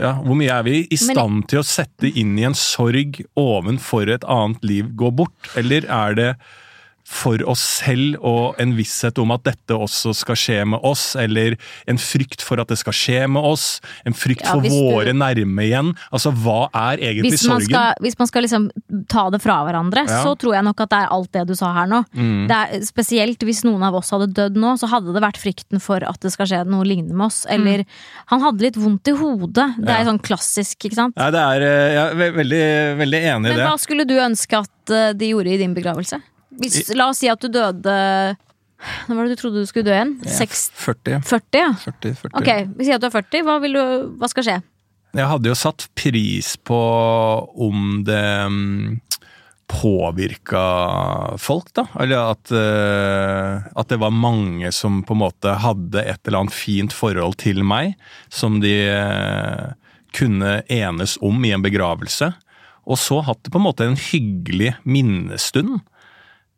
[0.00, 4.08] ja, hvor mye er vi i stand til å sette inn i en sorg ovenfor
[4.14, 5.50] et annet liv gå bort?
[5.58, 6.30] Eller er det
[7.06, 11.54] for oss selv og en visshet om at dette også skal skje med oss, eller
[11.86, 15.18] en frykt for at det skal skje med oss, en frykt Ja, for våre du-
[15.20, 15.92] nærme igjen.
[16.10, 17.62] Altså, hva er egentlig hvis sorgen?
[17.70, 18.70] skal, hvis man skal liksom
[19.08, 20.24] ta det fra hverandre, Ja.
[20.24, 22.04] så tror jeg nok at det er alt det du sa her nå.
[22.12, 22.48] Mm.
[22.48, 25.80] Det er, spesielt hvis noen av oss hadde dødd nå, så hadde det vært frykten
[25.80, 27.46] for at det skal skje noe lignende med oss.
[27.48, 27.84] Eller
[28.26, 29.76] han hadde litt vondt i hodet.
[29.78, 30.10] Det er Ja.
[30.10, 31.16] sånn klassisk, ikke sant?
[31.16, 33.56] Nei, det er, eh, jeg er veldig, veldig enig i det.
[33.62, 36.20] Men hva skulle du ønske at eh, de gjorde i din begravelse?
[36.62, 37.96] Hvis, la oss si at du døde
[39.08, 40.14] Når var det du trodde du skulle dø igjen?
[40.28, 41.70] Seks- 40, 40, ja.
[41.82, 42.34] 40, 40.
[42.40, 43.46] Ok, vi sier at du er 40.
[43.46, 43.82] Hva, du,
[44.20, 44.56] hva skal skje?
[45.16, 46.78] Jeg hadde jo satt pris på
[47.66, 48.98] om det mm,
[49.66, 50.64] påvirka
[51.40, 51.86] folk, da.
[52.00, 56.56] Eller at, eh, at det var mange som på en måte hadde et eller annet
[56.56, 57.96] fint forhold til meg,
[58.28, 59.72] som de eh,
[60.16, 62.30] kunne enes om i en begravelse.
[62.86, 65.80] Og så hatt det på en måte en hyggelig minnestund.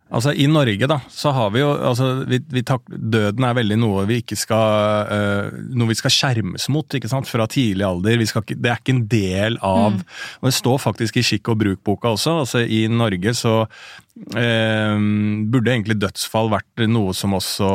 [0.09, 3.77] Altså, I Norge da, så har vi jo altså, vi, vi tak, Døden er veldig
[3.77, 8.25] noe vi ikke skal uh, noe vi skal skjermes mot ikke sant, fra tidlig alder.
[8.29, 10.03] Skal, det er ikke en del av mm.
[10.41, 12.39] og Det står faktisk i skikk og bruk-boka også.
[12.45, 14.97] altså I Norge så uh,
[15.53, 17.69] burde egentlig dødsfall vært noe som også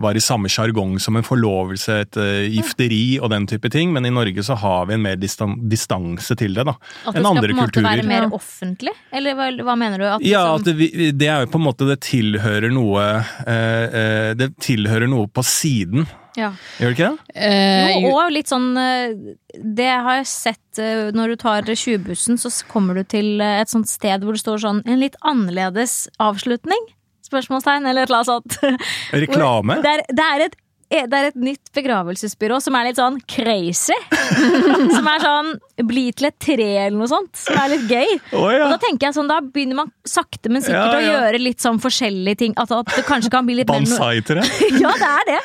[0.00, 4.08] var i samme sjargong som en forlovelse, et uh, gifteri og den type ting, men
[4.08, 6.76] i Norge så har vi en mer distan distanse til det da,
[7.12, 7.68] enn andre kulturer.
[7.68, 10.08] At det skal på en måte være mer offentlig, eller hva, hva mener du?
[10.08, 10.72] At, ja, liksom...
[10.72, 13.04] at det, det er jo på en måte Det tilhører noe
[13.46, 16.06] eh, eh, Det tilhører noe på siden.
[16.34, 16.50] Ja.
[16.80, 17.44] Gjør det ikke det?
[17.46, 19.14] Eh, og litt sånn eh,
[19.54, 20.82] Det har jeg sett
[21.14, 24.80] når du tar 20-bussen, så kommer du til et sånt sted hvor det står sånn
[24.90, 26.88] En litt annerledes avslutning?
[27.24, 28.82] Spørsmålstegn, eller et eller annet sånt.
[29.14, 29.78] Reklame?
[29.84, 30.58] Det er, det er et
[30.90, 33.96] det er et nytt begravelsesbyrå som er litt sånn crazy.
[34.96, 35.50] som er sånn
[35.88, 37.32] bli til et tre eller noe sånt.
[37.38, 38.12] Som er litt gøy.
[38.36, 38.66] Oh, ja.
[38.66, 41.14] Og da tenker jeg sånn, da begynner man sakte, men sikkert ja, ja.
[41.14, 42.56] å gjøre litt sånn forskjellige ting.
[42.60, 44.44] At, at det kanskje kan bli litt Bonsai-tre?
[44.84, 45.40] ja, det er det.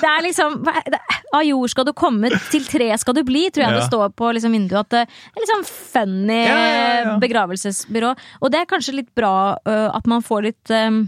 [0.00, 3.78] Det er liksom Av jord skal du komme, til tre skal du bli, tror jeg
[3.78, 4.82] det står på liksom, vinduet.
[4.84, 6.42] At det er litt sånn funny
[7.22, 8.12] begravelsesbyrå.
[8.42, 11.04] Og det er kanskje litt bra uh, at man får litt um,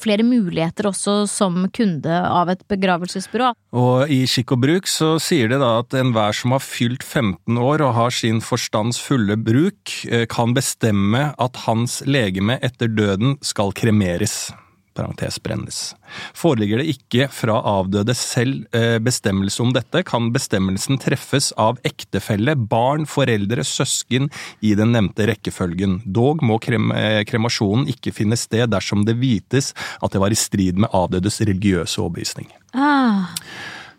[0.00, 3.52] flere muligheter også som kunde av et begravelsesbyrå.
[3.76, 7.60] Og i skikk og bruk så sier det da at enhver som har fylt 15
[7.60, 13.38] år og har sin forstands fulle bruk, eh, kan bestemme at hans legeme etter døden
[13.44, 14.50] skal kremeres.
[16.36, 22.56] Foreligger det ikke fra avdøde selv eh, bestemmelse om dette, kan bestemmelsen treffes av ektefelle,
[22.56, 26.00] barn, foreldre, søsken i den nevnte rekkefølgen.
[26.04, 30.38] Dog må krem eh, kremasjonen ikke finne sted dersom det vites at det var i
[30.38, 32.50] strid med avdødes religiøse overbevisning.
[32.74, 33.30] Ah.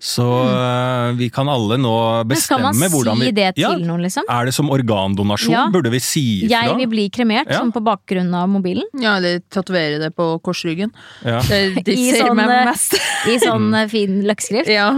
[0.01, 1.17] Så mm.
[1.17, 1.93] vi kan alle nå
[2.25, 4.25] bestemme hvordan vi Skal man si det til ja, noen, liksom?
[4.33, 5.53] Er det som organdonasjon?
[5.53, 5.65] Ja.
[5.69, 6.63] Burde vi si ifra?
[6.65, 7.59] Jeg vil bli kremert, ja.
[7.61, 8.87] som på bakgrunn av mobilen.
[8.97, 10.89] Ja, eller tatovere det på korsryggen.
[11.21, 11.43] Ja.
[11.45, 13.77] Det, de I, sånn, I sånn mm.
[13.93, 14.73] fin løkkskrift.
[14.73, 14.89] Ja.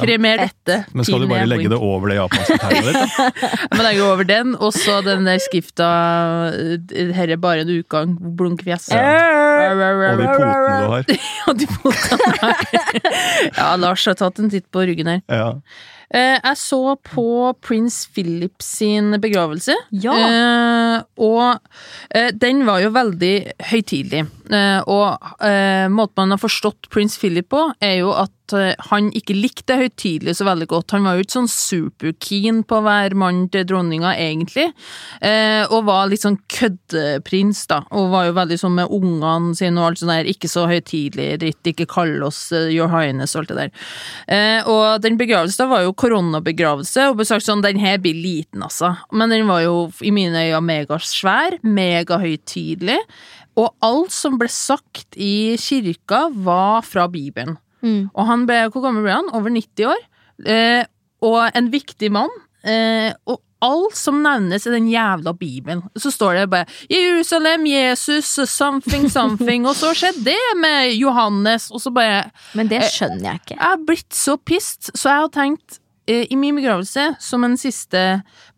[0.00, 0.80] Kremer dette.
[0.90, 3.38] Men skal du bare legge det over det japanske tegnet ditt?
[3.76, 5.92] Man legger over den, og så den der skrifta
[7.14, 8.90] 'Herre bare en utgang', blunkfjes.
[8.90, 9.41] Ja.
[9.70, 11.16] Og de potene du har.
[11.46, 12.68] ja, de potene har.
[13.56, 15.22] Ja, Lars har tatt en titt på ryggen her.
[15.30, 15.48] Ja.
[16.12, 17.26] Eh, jeg så på
[17.64, 20.12] prins Philip sin begravelse, ja.
[20.12, 21.56] Eh, og
[22.12, 23.34] eh, den var jo veldig
[23.72, 24.26] høytidelig.
[24.92, 25.42] Og
[25.88, 30.34] måten man har forstått prins Philip på, er jo at Eh, han ikke likte høytidelig
[30.38, 30.92] så veldig godt.
[30.96, 34.68] Han var jo ikke sånn superkeen på å være mannen til dronninga, egentlig,
[35.24, 39.80] eh, og var litt sånn køddeprins, da, og var jo veldig sånn med ungene sine
[39.80, 43.52] og alt sånt der, ikke så høytidelig dritt, ikke kall oss Your Highness og alt
[43.52, 43.84] det der.
[44.36, 48.64] Eh, og den begravelsen var jo koronabegravelse, og ble sagt sånn, den her blir liten,
[48.66, 53.00] altså, men den var jo i mine øyne megasvær, megahøytidelig.
[53.60, 57.58] Og alt som ble sagt i kirka, var fra Bibelen.
[57.82, 58.10] Mm.
[58.14, 59.30] Og han ble, hvor gammel ble han?
[59.36, 60.04] Over 90 år.
[60.46, 60.82] Eh,
[61.22, 62.32] og en viktig mann.
[62.62, 68.32] Eh, og alt som nevnes i den jævla bibelen, så står det bare Jerusalem, Jesus,
[68.50, 72.24] something, something, og så skjedde det med Johannes, og så bare
[72.58, 73.54] Men det skjønner jeg ikke.
[73.54, 75.81] Jeg har blitt så pissed, så jeg har tenkt Eh,
[76.30, 78.00] i min begravelse, som en siste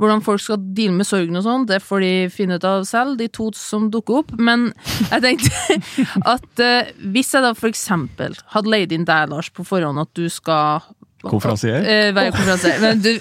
[0.00, 3.16] Hvordan folk skal deale med sorgen og sånn, det får de finne ut av selv,
[3.20, 4.34] de to som dukker opp.
[4.34, 4.70] Men
[5.10, 5.78] jeg tenkte
[6.34, 10.10] at uh, hvis jeg da for eksempel hadde leid inn deg, Lars, på forhånd, at
[10.18, 10.84] du skal
[11.24, 11.80] Konferansier?
[11.80, 12.82] Uh, være konferansier.
[12.82, 13.12] Men du,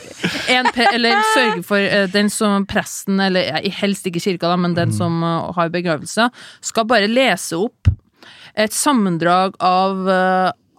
[0.51, 4.91] en, eller sørge for uh, den som presten, eller helst ikke kirka, da, men den
[4.91, 4.97] mm.
[4.97, 5.23] som
[5.55, 7.93] har begravelser, skal bare lese opp
[8.59, 10.03] et sammendrag av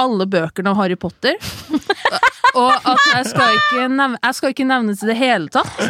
[0.01, 1.39] alle bøkene av Harry Potter.
[2.55, 5.81] Og at jeg skal ikke nevnes i det hele tatt.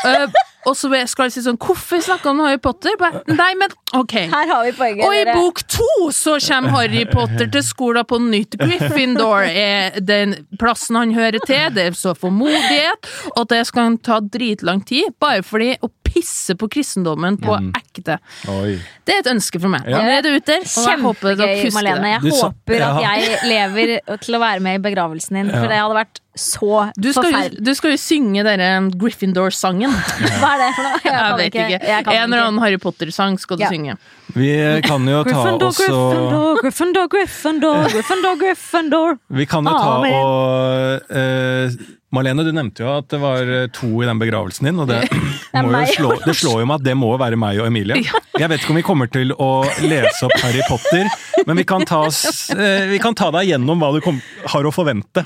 [0.00, 0.26] Uh,
[0.68, 2.96] og så skal jeg si sånn Hvorfor snakker han om Harry Potter?
[3.30, 4.16] Nei, men ok.
[4.32, 8.20] Her har vi poenget, og i bok to så kommer Harry Potter til skolen på
[8.22, 8.58] nytt.
[8.60, 11.70] Gryffindor er den plassen han hører til.
[11.76, 15.14] Det er så formodighet, og det skal ta dritlang tid.
[15.22, 17.70] Bare fordi å pisse på kristendommen på mm.
[17.78, 18.18] ekte.
[18.50, 18.74] Oi.
[19.06, 19.86] Det er et ønske for meg.
[19.88, 20.02] Ja.
[20.04, 22.16] Jeg er ute, Kjempegøy, Malene.
[22.16, 23.94] Jeg håper at jeg lever
[24.24, 27.58] til å være med i begravelsen din, for det hadde vært så forferdelig.
[27.66, 29.92] Du skal jo synge denne Gryffindor-sangen.
[30.40, 31.02] Hva er det for noe?
[31.02, 31.68] Jeg, jeg vet ikke.
[31.80, 32.16] ikke.
[32.16, 33.70] En eller annen Harry Potter-sang skal du ja.
[33.72, 33.96] synge.
[34.30, 34.50] Vi
[34.86, 39.16] kan jo ta Gryffindor, Gryffindor, Gryffindor, Gryffindor, Gryffindor, Gryffindor.
[39.40, 41.80] Vi kan jo ta og uh,
[42.14, 45.04] Marlene, du nevnte jo at det var eh, to i den begravelsen din, og det,
[45.94, 48.00] slå, det slår jo meg at det må være meg og Emilie.
[48.34, 49.50] Jeg vet ikke om vi kommer til å
[49.84, 51.06] lese opp Harry Potter,
[51.46, 54.66] men vi kan ta, oss, eh, vi kan ta deg gjennom hva du kom, har
[54.66, 55.22] å forvente.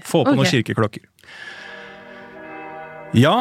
[0.00, 0.38] Få på okay.
[0.38, 1.08] noen kirkeklokker.
[3.14, 3.36] Ja,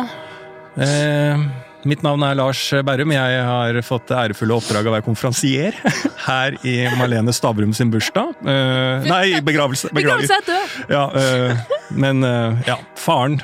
[0.78, 1.46] eh,
[1.84, 3.12] Mitt navn er Lars Berrum.
[3.12, 5.76] Jeg har fått det ærefulle oppdraget å være konferansier
[6.30, 8.38] her i Marlene Stavrum sin bursdag.
[8.40, 9.92] Eh, nei, begravelse.
[9.92, 10.24] Beklager.
[10.24, 10.78] Begravelse er død!
[10.94, 13.42] Ja, eh, men eh, ja, faren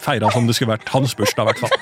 [0.00, 1.76] feira som det skulle vært hans bursdag, i hvert fall.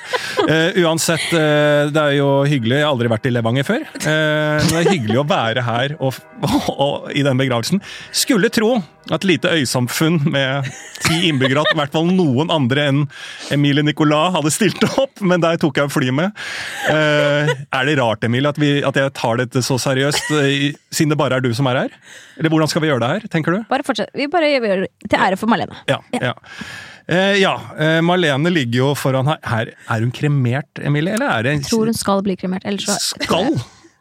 [0.49, 2.79] Uh, uansett, uh, det er jo hyggelig.
[2.81, 3.87] Jeg har aldri vært i Levanger før.
[4.03, 7.83] Uh, det er hyggelig å være her og, og, og, i den begravelsen.
[8.15, 8.77] Skulle tro
[9.15, 10.69] at lite øysamfunn med
[11.07, 13.05] ti innbyggere, at i hvert fall noen andre enn
[13.55, 16.43] Emilie Nicolas hadde stilt opp, men der tok jeg flyet med.
[16.93, 20.29] Er det rart, Emilie, at, vi, at jeg tar dette så seriøst,
[20.93, 21.97] siden det bare er du som er her?
[22.37, 23.63] Eller hvordan skal vi gjøre det her, tenker du?
[23.73, 24.13] Bare fortsett.
[24.13, 25.81] Vi bare gjør det til ære for Malene.
[25.89, 26.03] Ja.
[26.21, 26.37] ja.
[27.09, 29.39] Eh, ja, eh, Marlene ligger jo foran her.
[29.49, 29.71] her.
[29.89, 32.67] Er hun kremert, Emilie, eller er det Jeg tror hun skal bli kremert.
[32.69, 33.55] Ellers så Skal?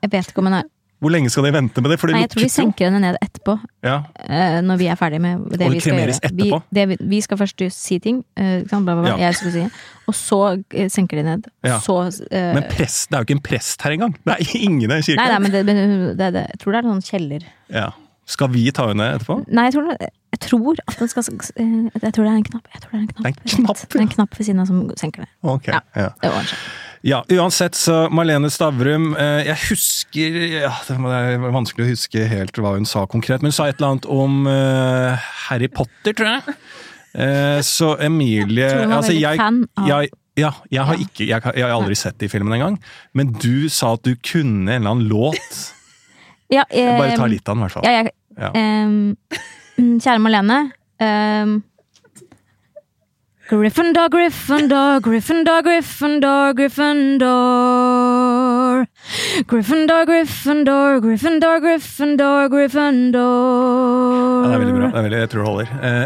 [0.03, 0.65] Jeg vet ikke om hun er
[0.99, 1.97] Hvor lenge skal de vente med det?
[2.09, 3.53] Nei, jeg tror vi senker henne ned etterpå.
[3.85, 3.99] Ja.
[4.25, 6.31] eh, når vi er ferdig med det Og vi skal gjøre.
[6.33, 9.31] Vi, det, vi, skal først si ting, eh, bla, bla, bla, Ja.
[9.31, 9.63] si,
[10.07, 10.41] og så
[10.73, 11.47] eh, senker de ned.
[11.63, 11.77] Ja.
[11.79, 11.99] Så
[12.31, 14.17] eh, Men prest, det er jo ikke en prest her engang!
[14.25, 15.29] Det er ingen i Nei, kirka.
[15.31, 17.89] nei, men det, men det, det, jeg tror det er noen kjeller Ja.
[18.27, 19.37] Skal vi ta henne etterpå?
[19.47, 21.23] Nei, jeg tror, det- jeg tror at den skal
[21.57, 22.67] eh, Jeg tror det er en knapp.
[22.73, 23.87] Jeg tror det er en knapp, en knapp, ja.
[23.87, 25.31] Det er en knapp ved siden av som senker det.
[25.43, 26.11] Okay, Ja.
[26.23, 26.43] Ja.
[27.07, 32.57] Ja, uansett, så Marlene Stavrum eh, Jeg husker ja, Det er vanskelig å huske helt
[32.57, 36.31] hva hun sa konkret, men hun sa et eller annet om uh, Harry Potter, tror
[36.33, 36.55] jeg.
[37.13, 40.99] Uh, så Emilie Tror hun var altså, veldig jeg, fan av- jeg, ja, jeg har,
[41.05, 42.75] ikke, jeg, jeg har aldri sett de filmene engang,
[43.17, 45.61] men du sa at du kunne en eller annen låt.
[46.53, 47.87] Ja, eh, Bare ta litt av den, i hvert fall.
[47.87, 48.51] Ja, jeg, Ja.
[48.53, 49.15] ehm,
[49.77, 50.59] kjære Malene.
[50.99, 51.63] Um,
[53.47, 57.27] Gryffindor, Gryffindor, Gryffindor, Gryffindor, Gryffindor.
[59.47, 64.43] Gryffindor, Gryffindor, Gryffindor, Gryffindor, Ja, Gryffindor.
[64.47, 64.87] det er veldig bra.
[64.91, 65.67] Det er veldig, jeg tror det holder.
[65.81, 66.05] Eh,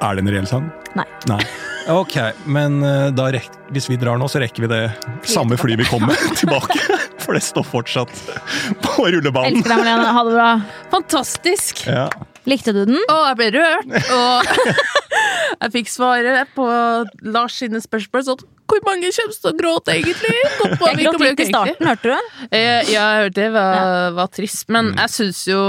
[0.00, 0.66] er det en reell sang?
[0.98, 1.06] Nei.
[1.30, 1.42] Nei.
[1.90, 2.14] Ok,
[2.50, 4.82] men eh, da rek hvis vi drar nå, så rekker vi det
[5.30, 6.78] samme flyet vi kom med, tilbake.
[7.22, 8.10] For det står fortsatt
[8.82, 9.54] på rullebanen.
[9.60, 10.10] Elsker deg, Malene.
[10.16, 10.50] Ha det bra.
[10.90, 11.84] Fantastisk!
[11.86, 12.08] Ja.
[12.48, 12.96] Likte du den?
[13.10, 14.48] Å, jeg ble rørt, og
[15.64, 16.64] jeg fikk svaret på
[17.34, 20.36] Lars sine spørsmål sånn Hvor mange kommer til å gråte, egentlig?
[20.56, 22.28] På, Jeg gråt litt i starten, hørte du?
[22.50, 25.00] Eh, ja, jeg hørte det var, var trist, men Mm.
[25.02, 25.62] jeg syns jo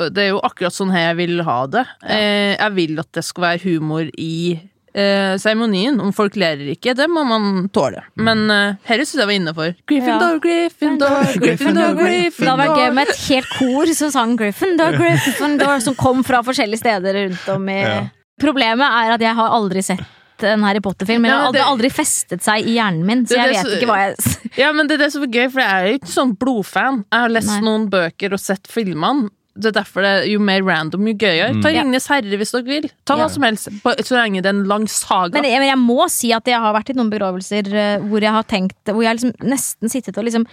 [0.00, 1.84] Det er jo akkurat sånn her jeg vil ha det.
[2.02, 4.58] Eh, jeg vil at det skal være humor i
[4.94, 6.00] eh.
[6.00, 8.02] Om folk ler eller ikke, det må man tåle.
[8.16, 8.24] Mm.
[8.24, 9.74] Men eh, dette syns jeg var innafor.
[9.86, 15.80] Gryffindor, Gryffindor, Gryffindor, Det hadde vært gøy med et helt kor som sang Gryffindor, Gryffindor,
[15.84, 18.02] som kom fra forskjellige steder rundt om i Ja.
[18.40, 20.02] Problemet er at jeg har aldri sett
[20.42, 21.22] en Harry Potter-film.
[21.22, 23.76] Men Ja, det har aldri, festet seg i hjernen min, så er jeg vet så-
[23.78, 25.98] ikke hva jeg Ja, men det er det som er gøy, for jeg er jo
[25.98, 27.04] ikke sånn blodfan.
[27.10, 27.60] Jeg har lest Nei.
[27.60, 29.30] noen bøker og sett filmene.
[29.54, 31.60] Det er derfor det er jo mer random, jo gøyere.
[31.62, 31.82] Ta Ja.
[31.82, 32.88] Ringenes herre hvis dere vil.
[33.06, 33.24] Ta Ja.
[33.24, 35.30] hva som helst, så lenge det er en lang saga.
[35.40, 38.20] men jeg, men jeg må si at jeg har vært i noen begravelser eh, hvor
[38.20, 40.46] jeg har tenkt Hvor jeg liksom nesten sittet og liksom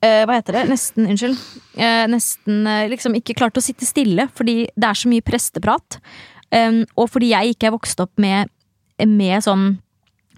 [0.00, 0.62] Uh, Hva heter det?
[0.70, 1.36] Nesten, unnskyld.
[1.76, 5.98] Uh, nesten uh, liksom ikke klart å sitte stille fordi det er så mye presteprat.
[6.48, 8.48] Um, og fordi jeg ikke er vokst opp med,
[9.04, 9.74] med sånn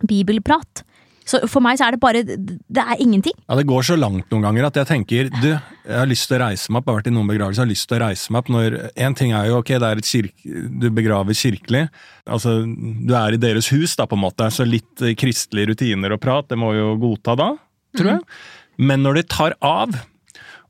[0.03, 0.83] bibelprat.
[1.23, 3.37] Så for meg så er det bare Det er ingenting.
[3.47, 6.39] Ja, Det går så langt noen ganger at jeg tenker du, jeg har lyst til
[6.39, 6.87] å reise meg opp.
[6.87, 8.77] Jeg har vært i noen begravelser, jeg har lyst til å reise meg opp når
[9.07, 11.83] En ting er jo ok, det er et kirke, du begraver kirkelig.
[12.27, 14.49] Altså, du er i deres hus, da, på en måte.
[14.55, 17.51] Så litt eh, kristelige rutiner og prat, det må vi jo godta da,
[17.99, 18.25] tror jeg.
[18.83, 19.99] Men når det tar av,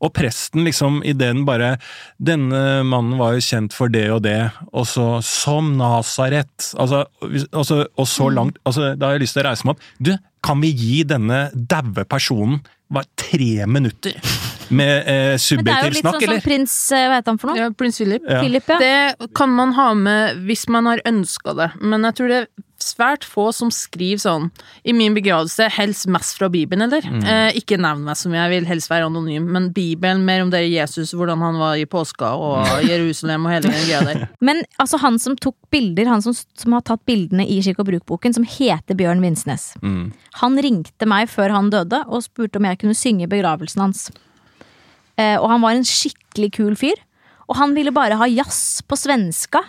[0.02, 1.76] og presten liksom i den bare
[2.18, 6.72] Denne mannen var jo kjent for det og det, og så Som Nasaret.
[6.74, 7.04] Altså,
[7.52, 9.88] altså, og så langt altså, Da har jeg lyst til å reise meg opp.
[10.02, 12.58] Du, kan vi gi denne daue personen
[12.94, 14.16] bare tre minutter
[14.72, 17.40] med eh, Men det er jo litt snakk, sånn som prins eh, Hva heter han
[17.42, 17.60] for noe?
[17.60, 18.24] Ja, prins Philip.
[18.28, 18.40] Ja.
[18.40, 18.78] Philip, ja.
[18.80, 22.42] Det kan man ha med hvis man har ønska det, men jeg tror det
[22.84, 24.48] svært få som skriver sånn
[24.86, 27.06] I min begravelse, helst mest fra Bibelen, eller?
[27.06, 27.22] Mm.
[27.22, 30.64] Eh, ikke nevn meg som jeg vil helst være anonym, men Bibelen, mer om det
[30.68, 34.26] Jesus, hvordan han var i påska og Jerusalem og hele den greia der.
[34.46, 37.88] Men altså han som tok bilder, han som, som har tatt bildene i Kirke og
[37.88, 39.72] bruk-boken, som heter Bjørn Vinsnes.
[39.82, 40.10] Mm.
[40.40, 44.08] Han ringte meg før han døde og spurte om jeg kunne synge begravelsen hans.
[45.20, 47.00] Eh, og han var en skikkelig kul fyr.
[47.50, 49.60] Og han ville bare ha jazz på svenska.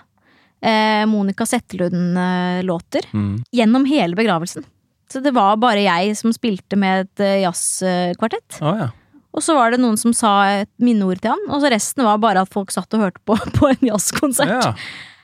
[0.63, 3.06] Eh, Monica Zetterlund-låter.
[3.13, 3.43] Mm.
[3.52, 4.63] Gjennom hele begravelsen.
[5.12, 8.60] Så det var bare jeg som spilte med et eh, jazzkvartett.
[8.62, 8.88] Oh, ja.
[9.34, 12.19] Og så var det noen som sa et minneord til han, og så resten var
[12.21, 14.54] bare at folk satt og hørte på, på en jazzkonsert.
[14.54, 14.76] ja.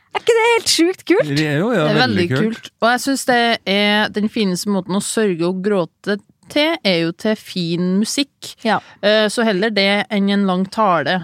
[0.09, 1.27] Er ikke det helt sjukt kult?
[1.37, 2.39] Det er jo ja, Det er veldig kult.
[2.57, 2.69] kult.
[2.81, 3.35] Og jeg syns det
[3.69, 6.15] er den fineste måten å sørge og gråte
[6.49, 8.55] til, er jo til fin musikk.
[8.65, 8.79] Ja.
[9.05, 11.19] Eh, Så heller det enn en lang tale.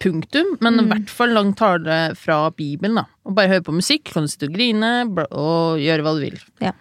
[0.00, 0.56] Punktum.
[0.64, 3.04] Men i hvert fall lang tale fra Bibelen, da.
[3.28, 4.92] Og bare høre på musikk, kan du sitte og grine
[5.30, 6.40] og gjøre hva du vil.
[6.62, 6.72] Ja.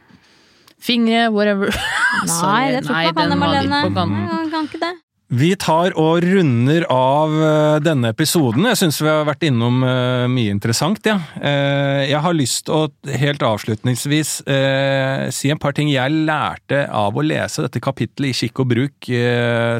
[0.81, 1.69] Fingre, whatever.
[2.25, 2.73] Nei, Sorry.
[2.73, 3.81] det tror ikke man kan det, Marlene.
[4.25, 4.93] Nei, kan ikke det.
[5.31, 8.65] Vi tar og runder av eh, denne episoden.
[8.67, 11.21] Jeg syns vi har vært innom eh, mye interessant, ja.
[11.39, 16.81] Eh, Jeg har lyst til å helt avslutningsvis eh, si en par ting jeg lærte
[16.91, 19.07] av å lese dette kapittelet i Kikk og bruk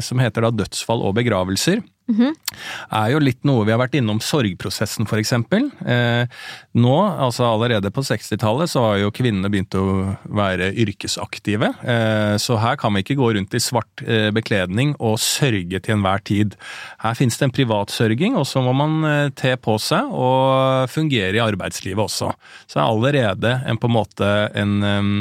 [0.08, 1.82] som heter da Dødsfall og begravelser.
[2.98, 5.68] Er jo litt noe vi har vært innom sorgprosessen, eksempel.
[5.86, 6.24] Eh,
[6.74, 9.84] nå, altså allerede på 60-tallet, så har jo kvinnene begynt å
[10.26, 11.72] være yrkesaktive.
[11.82, 15.96] Eh, så her kan vi ikke gå rundt i svart eh, bekledning og sørge til
[15.96, 16.56] enhver tid.
[17.04, 21.38] Her finnes det en privatsørging, og så må man eh, te på seg og fungere
[21.38, 22.32] i arbeidslivet også.
[22.66, 25.12] Så er allerede en, på en måte en, um,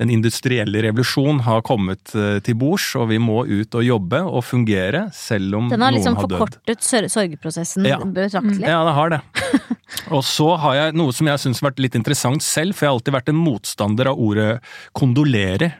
[0.00, 4.44] Den industrielle revolusjon har kommet eh, til bords, og vi må ut og jobbe og
[4.44, 6.38] fungere, selv om Den liksom noen har dødd.
[6.42, 7.98] forkortet sør- sorgprosessen Ja.
[7.98, 8.66] betraktelig.
[8.66, 9.20] Ja, det har det.
[10.14, 12.90] Og så har jeg noe som jeg syns har vært litt interessant selv, for jeg
[12.90, 14.60] har alltid vært en motstander av ordet
[14.94, 15.72] kondolere.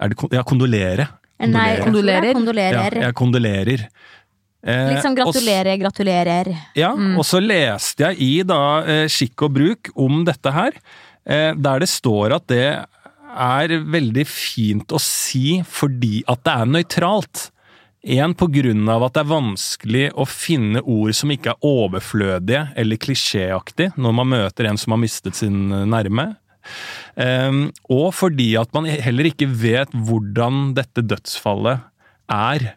[0.00, 1.08] Er det kon ja, kondolere?
[1.38, 2.32] Nei, jeg er Kondolerer.
[2.34, 2.94] kondolerer.
[2.96, 3.86] Ja, jeg kondolerer.
[4.66, 6.48] Eh, Liksom og s- gratulerer, gratulerer.
[6.74, 10.72] Ja, og så leste jeg i da eh, Skikk og bruk om dette her,
[11.26, 12.86] eh, der det står at det
[13.36, 17.50] er veldig fint å si fordi at det er nøytralt.
[18.06, 23.92] Grunn av at det er vanskelig å finne ord som ikke er overflødige eller klisjéaktig
[23.98, 26.36] når man møter en som har mistet sin nærme.
[27.16, 31.86] Ehm, og fordi at man heller ikke vet hvordan dette dødsfallet
[32.32, 32.74] er.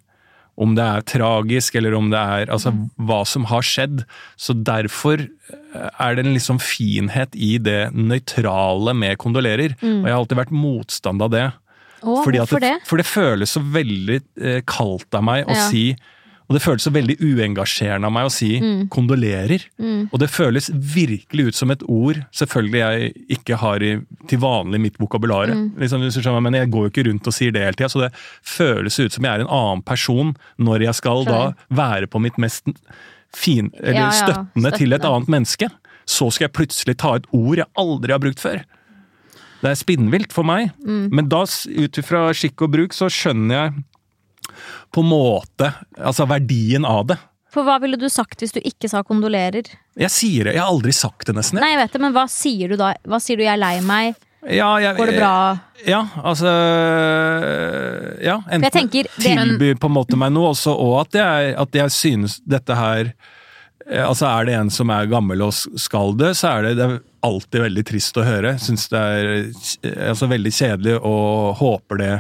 [0.59, 4.01] Om det er tragisk, eller om det er altså, hva som har skjedd.
[4.35, 9.77] Så derfor er det en liksom finhet i det nøytrale med kondolerer.
[9.79, 11.45] Og jeg har alltid vært motstander av det.
[12.03, 12.75] Å, Fordi hvorfor det?
[12.87, 15.67] For det føles så veldig eh, kaldt av meg å Ja.
[15.69, 15.95] si
[16.49, 18.87] Og det føles så veldig uengasjerende av meg å si Mm.
[18.89, 19.67] 'kondolerer'.
[20.11, 24.79] Og det føles virkelig ut som et ord selvfølgelig jeg ikke har i, til vanlig
[24.79, 25.45] i mitt vokabular.
[25.53, 25.77] Mm.
[25.77, 28.97] Liksom, men jeg går jo ikke rundt og sier det hele tida, så det føles
[28.99, 32.65] ut som jeg er en annen person når jeg skal da være på mitt mest
[33.31, 35.69] fin, eller Ja, ja, støttende til et annet menneske.
[36.07, 38.63] Så skal jeg plutselig ta et ord jeg aldri har brukt før.
[39.59, 40.71] Det er spinnvilt for meg.
[40.85, 41.09] Mm.
[41.15, 43.73] Men da, ut ifra skikk og bruk, så skjønner jeg
[44.93, 47.19] på en måte altså verdien av det.
[47.53, 49.71] For hva ville du sagt hvis du ikke sa kondolerer?
[49.97, 51.57] Jeg sier det, jeg har aldri sagt det nesten.
[51.61, 52.93] Nei, jeg vet det, men hva sier du da?
[53.09, 54.17] Hva sier du 'jeg er lei meg'?
[54.47, 55.59] Ja, jeg, Går det bra?
[55.83, 56.47] Ja, altså
[58.23, 58.87] Ja, enten
[59.19, 63.11] tilbyr på en måte meg noe også, og at jeg, at jeg synes dette her
[63.89, 66.97] Altså Er det en som er gammel og skal dø, så er det, det er
[67.25, 68.53] alltid veldig trist å høre.
[68.61, 72.13] Syns det er eh, altså, veldig kjedelig og håper det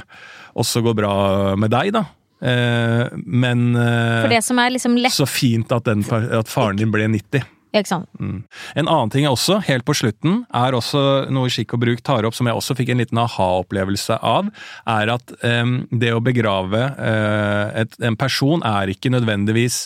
[0.59, 1.13] også går bra
[1.59, 2.07] med deg, da.
[2.39, 6.79] Eh, men eh, For det som er liksom lett så fint at, den, at faren
[6.79, 7.45] din ble 90.
[7.69, 8.09] Ikke sant?
[8.17, 12.33] En annen ting også, helt på slutten, er også noe Skikk og Bruk tar opp,
[12.33, 14.49] som jeg også fikk en liten aha-opplevelse av,
[14.89, 19.83] er at eh, det å begrave eh, et, en person er ikke nødvendigvis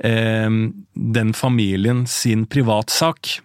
[0.00, 3.40] den familien sin privatsak.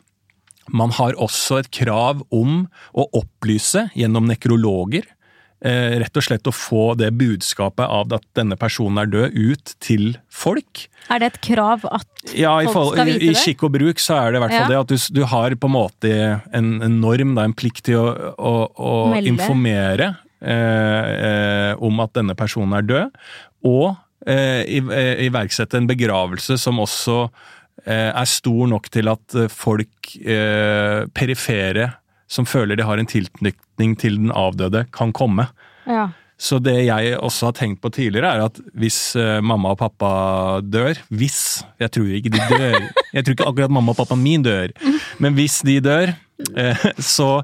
[0.71, 2.63] Man har også et krav om
[2.97, 5.03] å opplyse gjennom nekrologer,
[5.61, 9.75] eh, rett og slett å få det budskapet av at denne personen er død, ut
[9.79, 10.87] til folk.
[11.09, 13.23] Er det et krav at Ja, folk skal vite det?
[13.27, 13.37] i det?
[13.43, 14.73] skikk og bruk så er det i hvert fall Ja.
[14.73, 17.99] det at du, du har på en måte en, en norm, da, en plikt til
[18.01, 23.11] å, å, å informere eh, eh, om at denne personen er død,
[23.65, 27.17] og iverksette en begravelse som også
[27.85, 31.91] eh, er stor nok til at eh, folk eh, perifere
[32.27, 35.47] som føler de har en tilknytning til den avdøde, kan komme.
[35.85, 36.09] Ja.
[36.41, 40.09] Så det jeg også har tenkt på tidligere, er at hvis eh, mamma og pappa
[40.59, 41.63] dør Hvis!
[41.79, 42.89] Jeg tror ikke de dør.
[43.13, 44.73] Jeg tror ikke akkurat mamma og pappaen min dør.
[45.23, 46.11] Men hvis de dør,
[46.57, 47.39] eh, så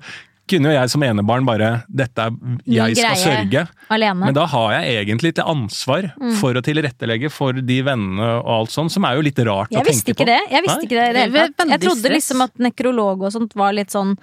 [0.52, 2.36] kunne jo jeg som enebarn bare Dette er
[2.68, 3.64] jeg skal sørge.
[3.96, 4.28] Alene?
[4.28, 6.36] Men da har jeg egentlig til ansvar Mm.
[6.42, 9.84] for å tilrettelegge for de vennene og alt sånt, som er jo litt rart å
[9.84, 10.26] tenke på.
[10.30, 10.40] det.
[10.52, 10.86] Jeg visste Nei?
[10.88, 11.70] ikke det det hele tatt.
[11.76, 14.16] Jeg trodde liksom at nekrolog og sånt var litt sånn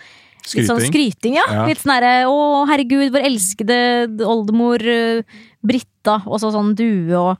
[0.54, 0.92] Litt sånn Skryting.
[1.12, 1.42] skryting, ja.
[1.52, 1.64] Ja.
[1.66, 3.78] Litt sånn herre 'Å, herregud, vår elskede
[4.24, 5.22] oldemor eh,
[5.66, 7.36] Britta', og så sånn due og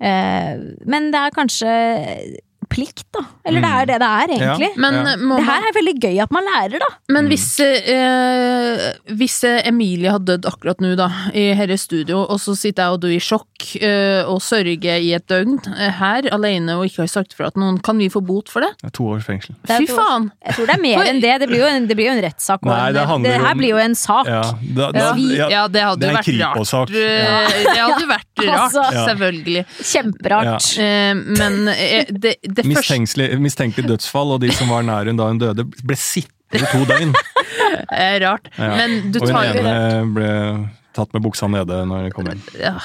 [0.00, 2.40] eh, Men det er kanskje
[2.72, 3.22] plikt, da.
[3.46, 4.70] Eller det er det det er, egentlig.
[4.72, 4.80] Ja.
[4.84, 5.36] Men, Ja.
[5.36, 6.88] Det her er veldig gøy at man lærer, da.
[7.12, 12.54] Men hvis, eh, hvis Emilie hadde dødd akkurat nå, da, i herre studio, og så
[12.58, 13.48] sitter jeg og du i sjokk
[13.82, 17.62] eh, og sørger i et døgn eh, her alene og ikke har sagt fra til
[17.62, 18.72] noen, kan vi få bot for det?
[18.82, 19.54] Det To års fengsel.
[19.68, 20.30] Fy faen!
[20.44, 21.34] Jeg tror det er mer enn det.
[21.42, 22.64] Det blir jo en, det blir jo en rettssak.
[22.68, 24.26] Nei, en- det handler her om- blir jo en sak.
[24.26, 24.42] Ja,
[24.78, 26.90] da, da, ja, Ja, det hadde jo vært rart.
[26.90, 28.82] Eh, Det hadde vært rart, Altså.
[29.08, 29.64] Selvfølgelig.
[29.92, 30.66] Kjemperart.
[30.78, 35.28] Eh, Men eh, det, det Mistenkelig, mistenkelig dødsfall, og de som var nær hun da
[35.30, 37.14] hun døde, ble sittende to døgn.
[37.92, 38.48] Er rart.
[38.58, 38.74] Ja.
[38.76, 39.78] Men du og hun ene
[40.14, 40.28] ble
[40.96, 42.44] tatt med buksa nede når hun kom hjem.
[42.60, 42.76] ja.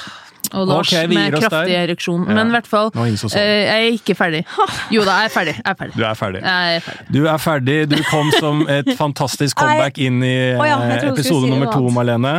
[0.55, 1.81] Og Lars okay, med kraftig der.
[1.83, 2.21] ereksjon.
[2.23, 2.35] Ja.
[2.37, 4.43] Men i hvert fall, Nå ingen som så eh, jeg er ikke ferdig.
[4.95, 5.55] Jo da, jeg er ferdig.
[5.57, 5.97] Jeg er ferdig.
[5.97, 6.41] Du er ferdig.
[6.45, 7.07] Jeg er ferdig.
[7.11, 7.75] Du er ferdig.
[7.91, 11.91] Du kom som et fantastisk comeback inn i oh, ja, eh, episode si nummer to.
[11.91, 12.33] Marlene.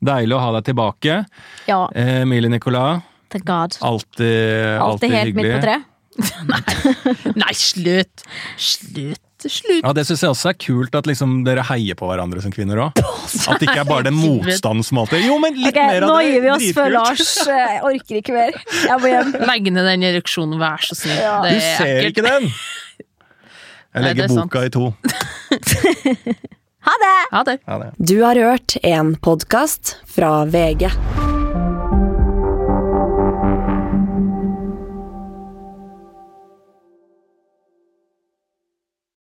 [0.00, 1.20] Deilig å ha deg tilbake.
[1.68, 5.78] Ja, Eh, Emilie Nicolas, alltid, Alltid alltid helt midt på hyggelig.
[6.20, 7.36] treet.
[7.38, 8.24] Nei, slutt!
[8.60, 9.26] Slutt!
[9.40, 9.80] Slutt!
[9.86, 12.76] Ja, Det syns jeg også er kult, at liksom dere heier på hverandre som kvinner
[12.84, 12.98] òg.
[13.00, 16.10] At det ikke er bare den motstanden som alltid Jo, men litt okay, mer av
[16.10, 16.10] det!
[16.12, 18.58] nå gir vi oss før Lars eh, Jeg orker ikke mer.
[18.84, 19.32] Jeg må hjem.
[19.48, 21.16] Legg ned den ereksjonen, vær så snill.
[21.22, 21.38] Ja.
[21.46, 22.12] Du er ser ekkelt.
[22.12, 22.50] ikke den!
[23.90, 24.52] Jeg Nei, legger er sant.
[24.52, 24.92] boka i to.
[26.86, 27.16] Ha det!
[27.32, 27.56] Ha det.
[27.66, 27.90] Ha det.
[27.98, 30.86] Du har hørt en podkast fra VG.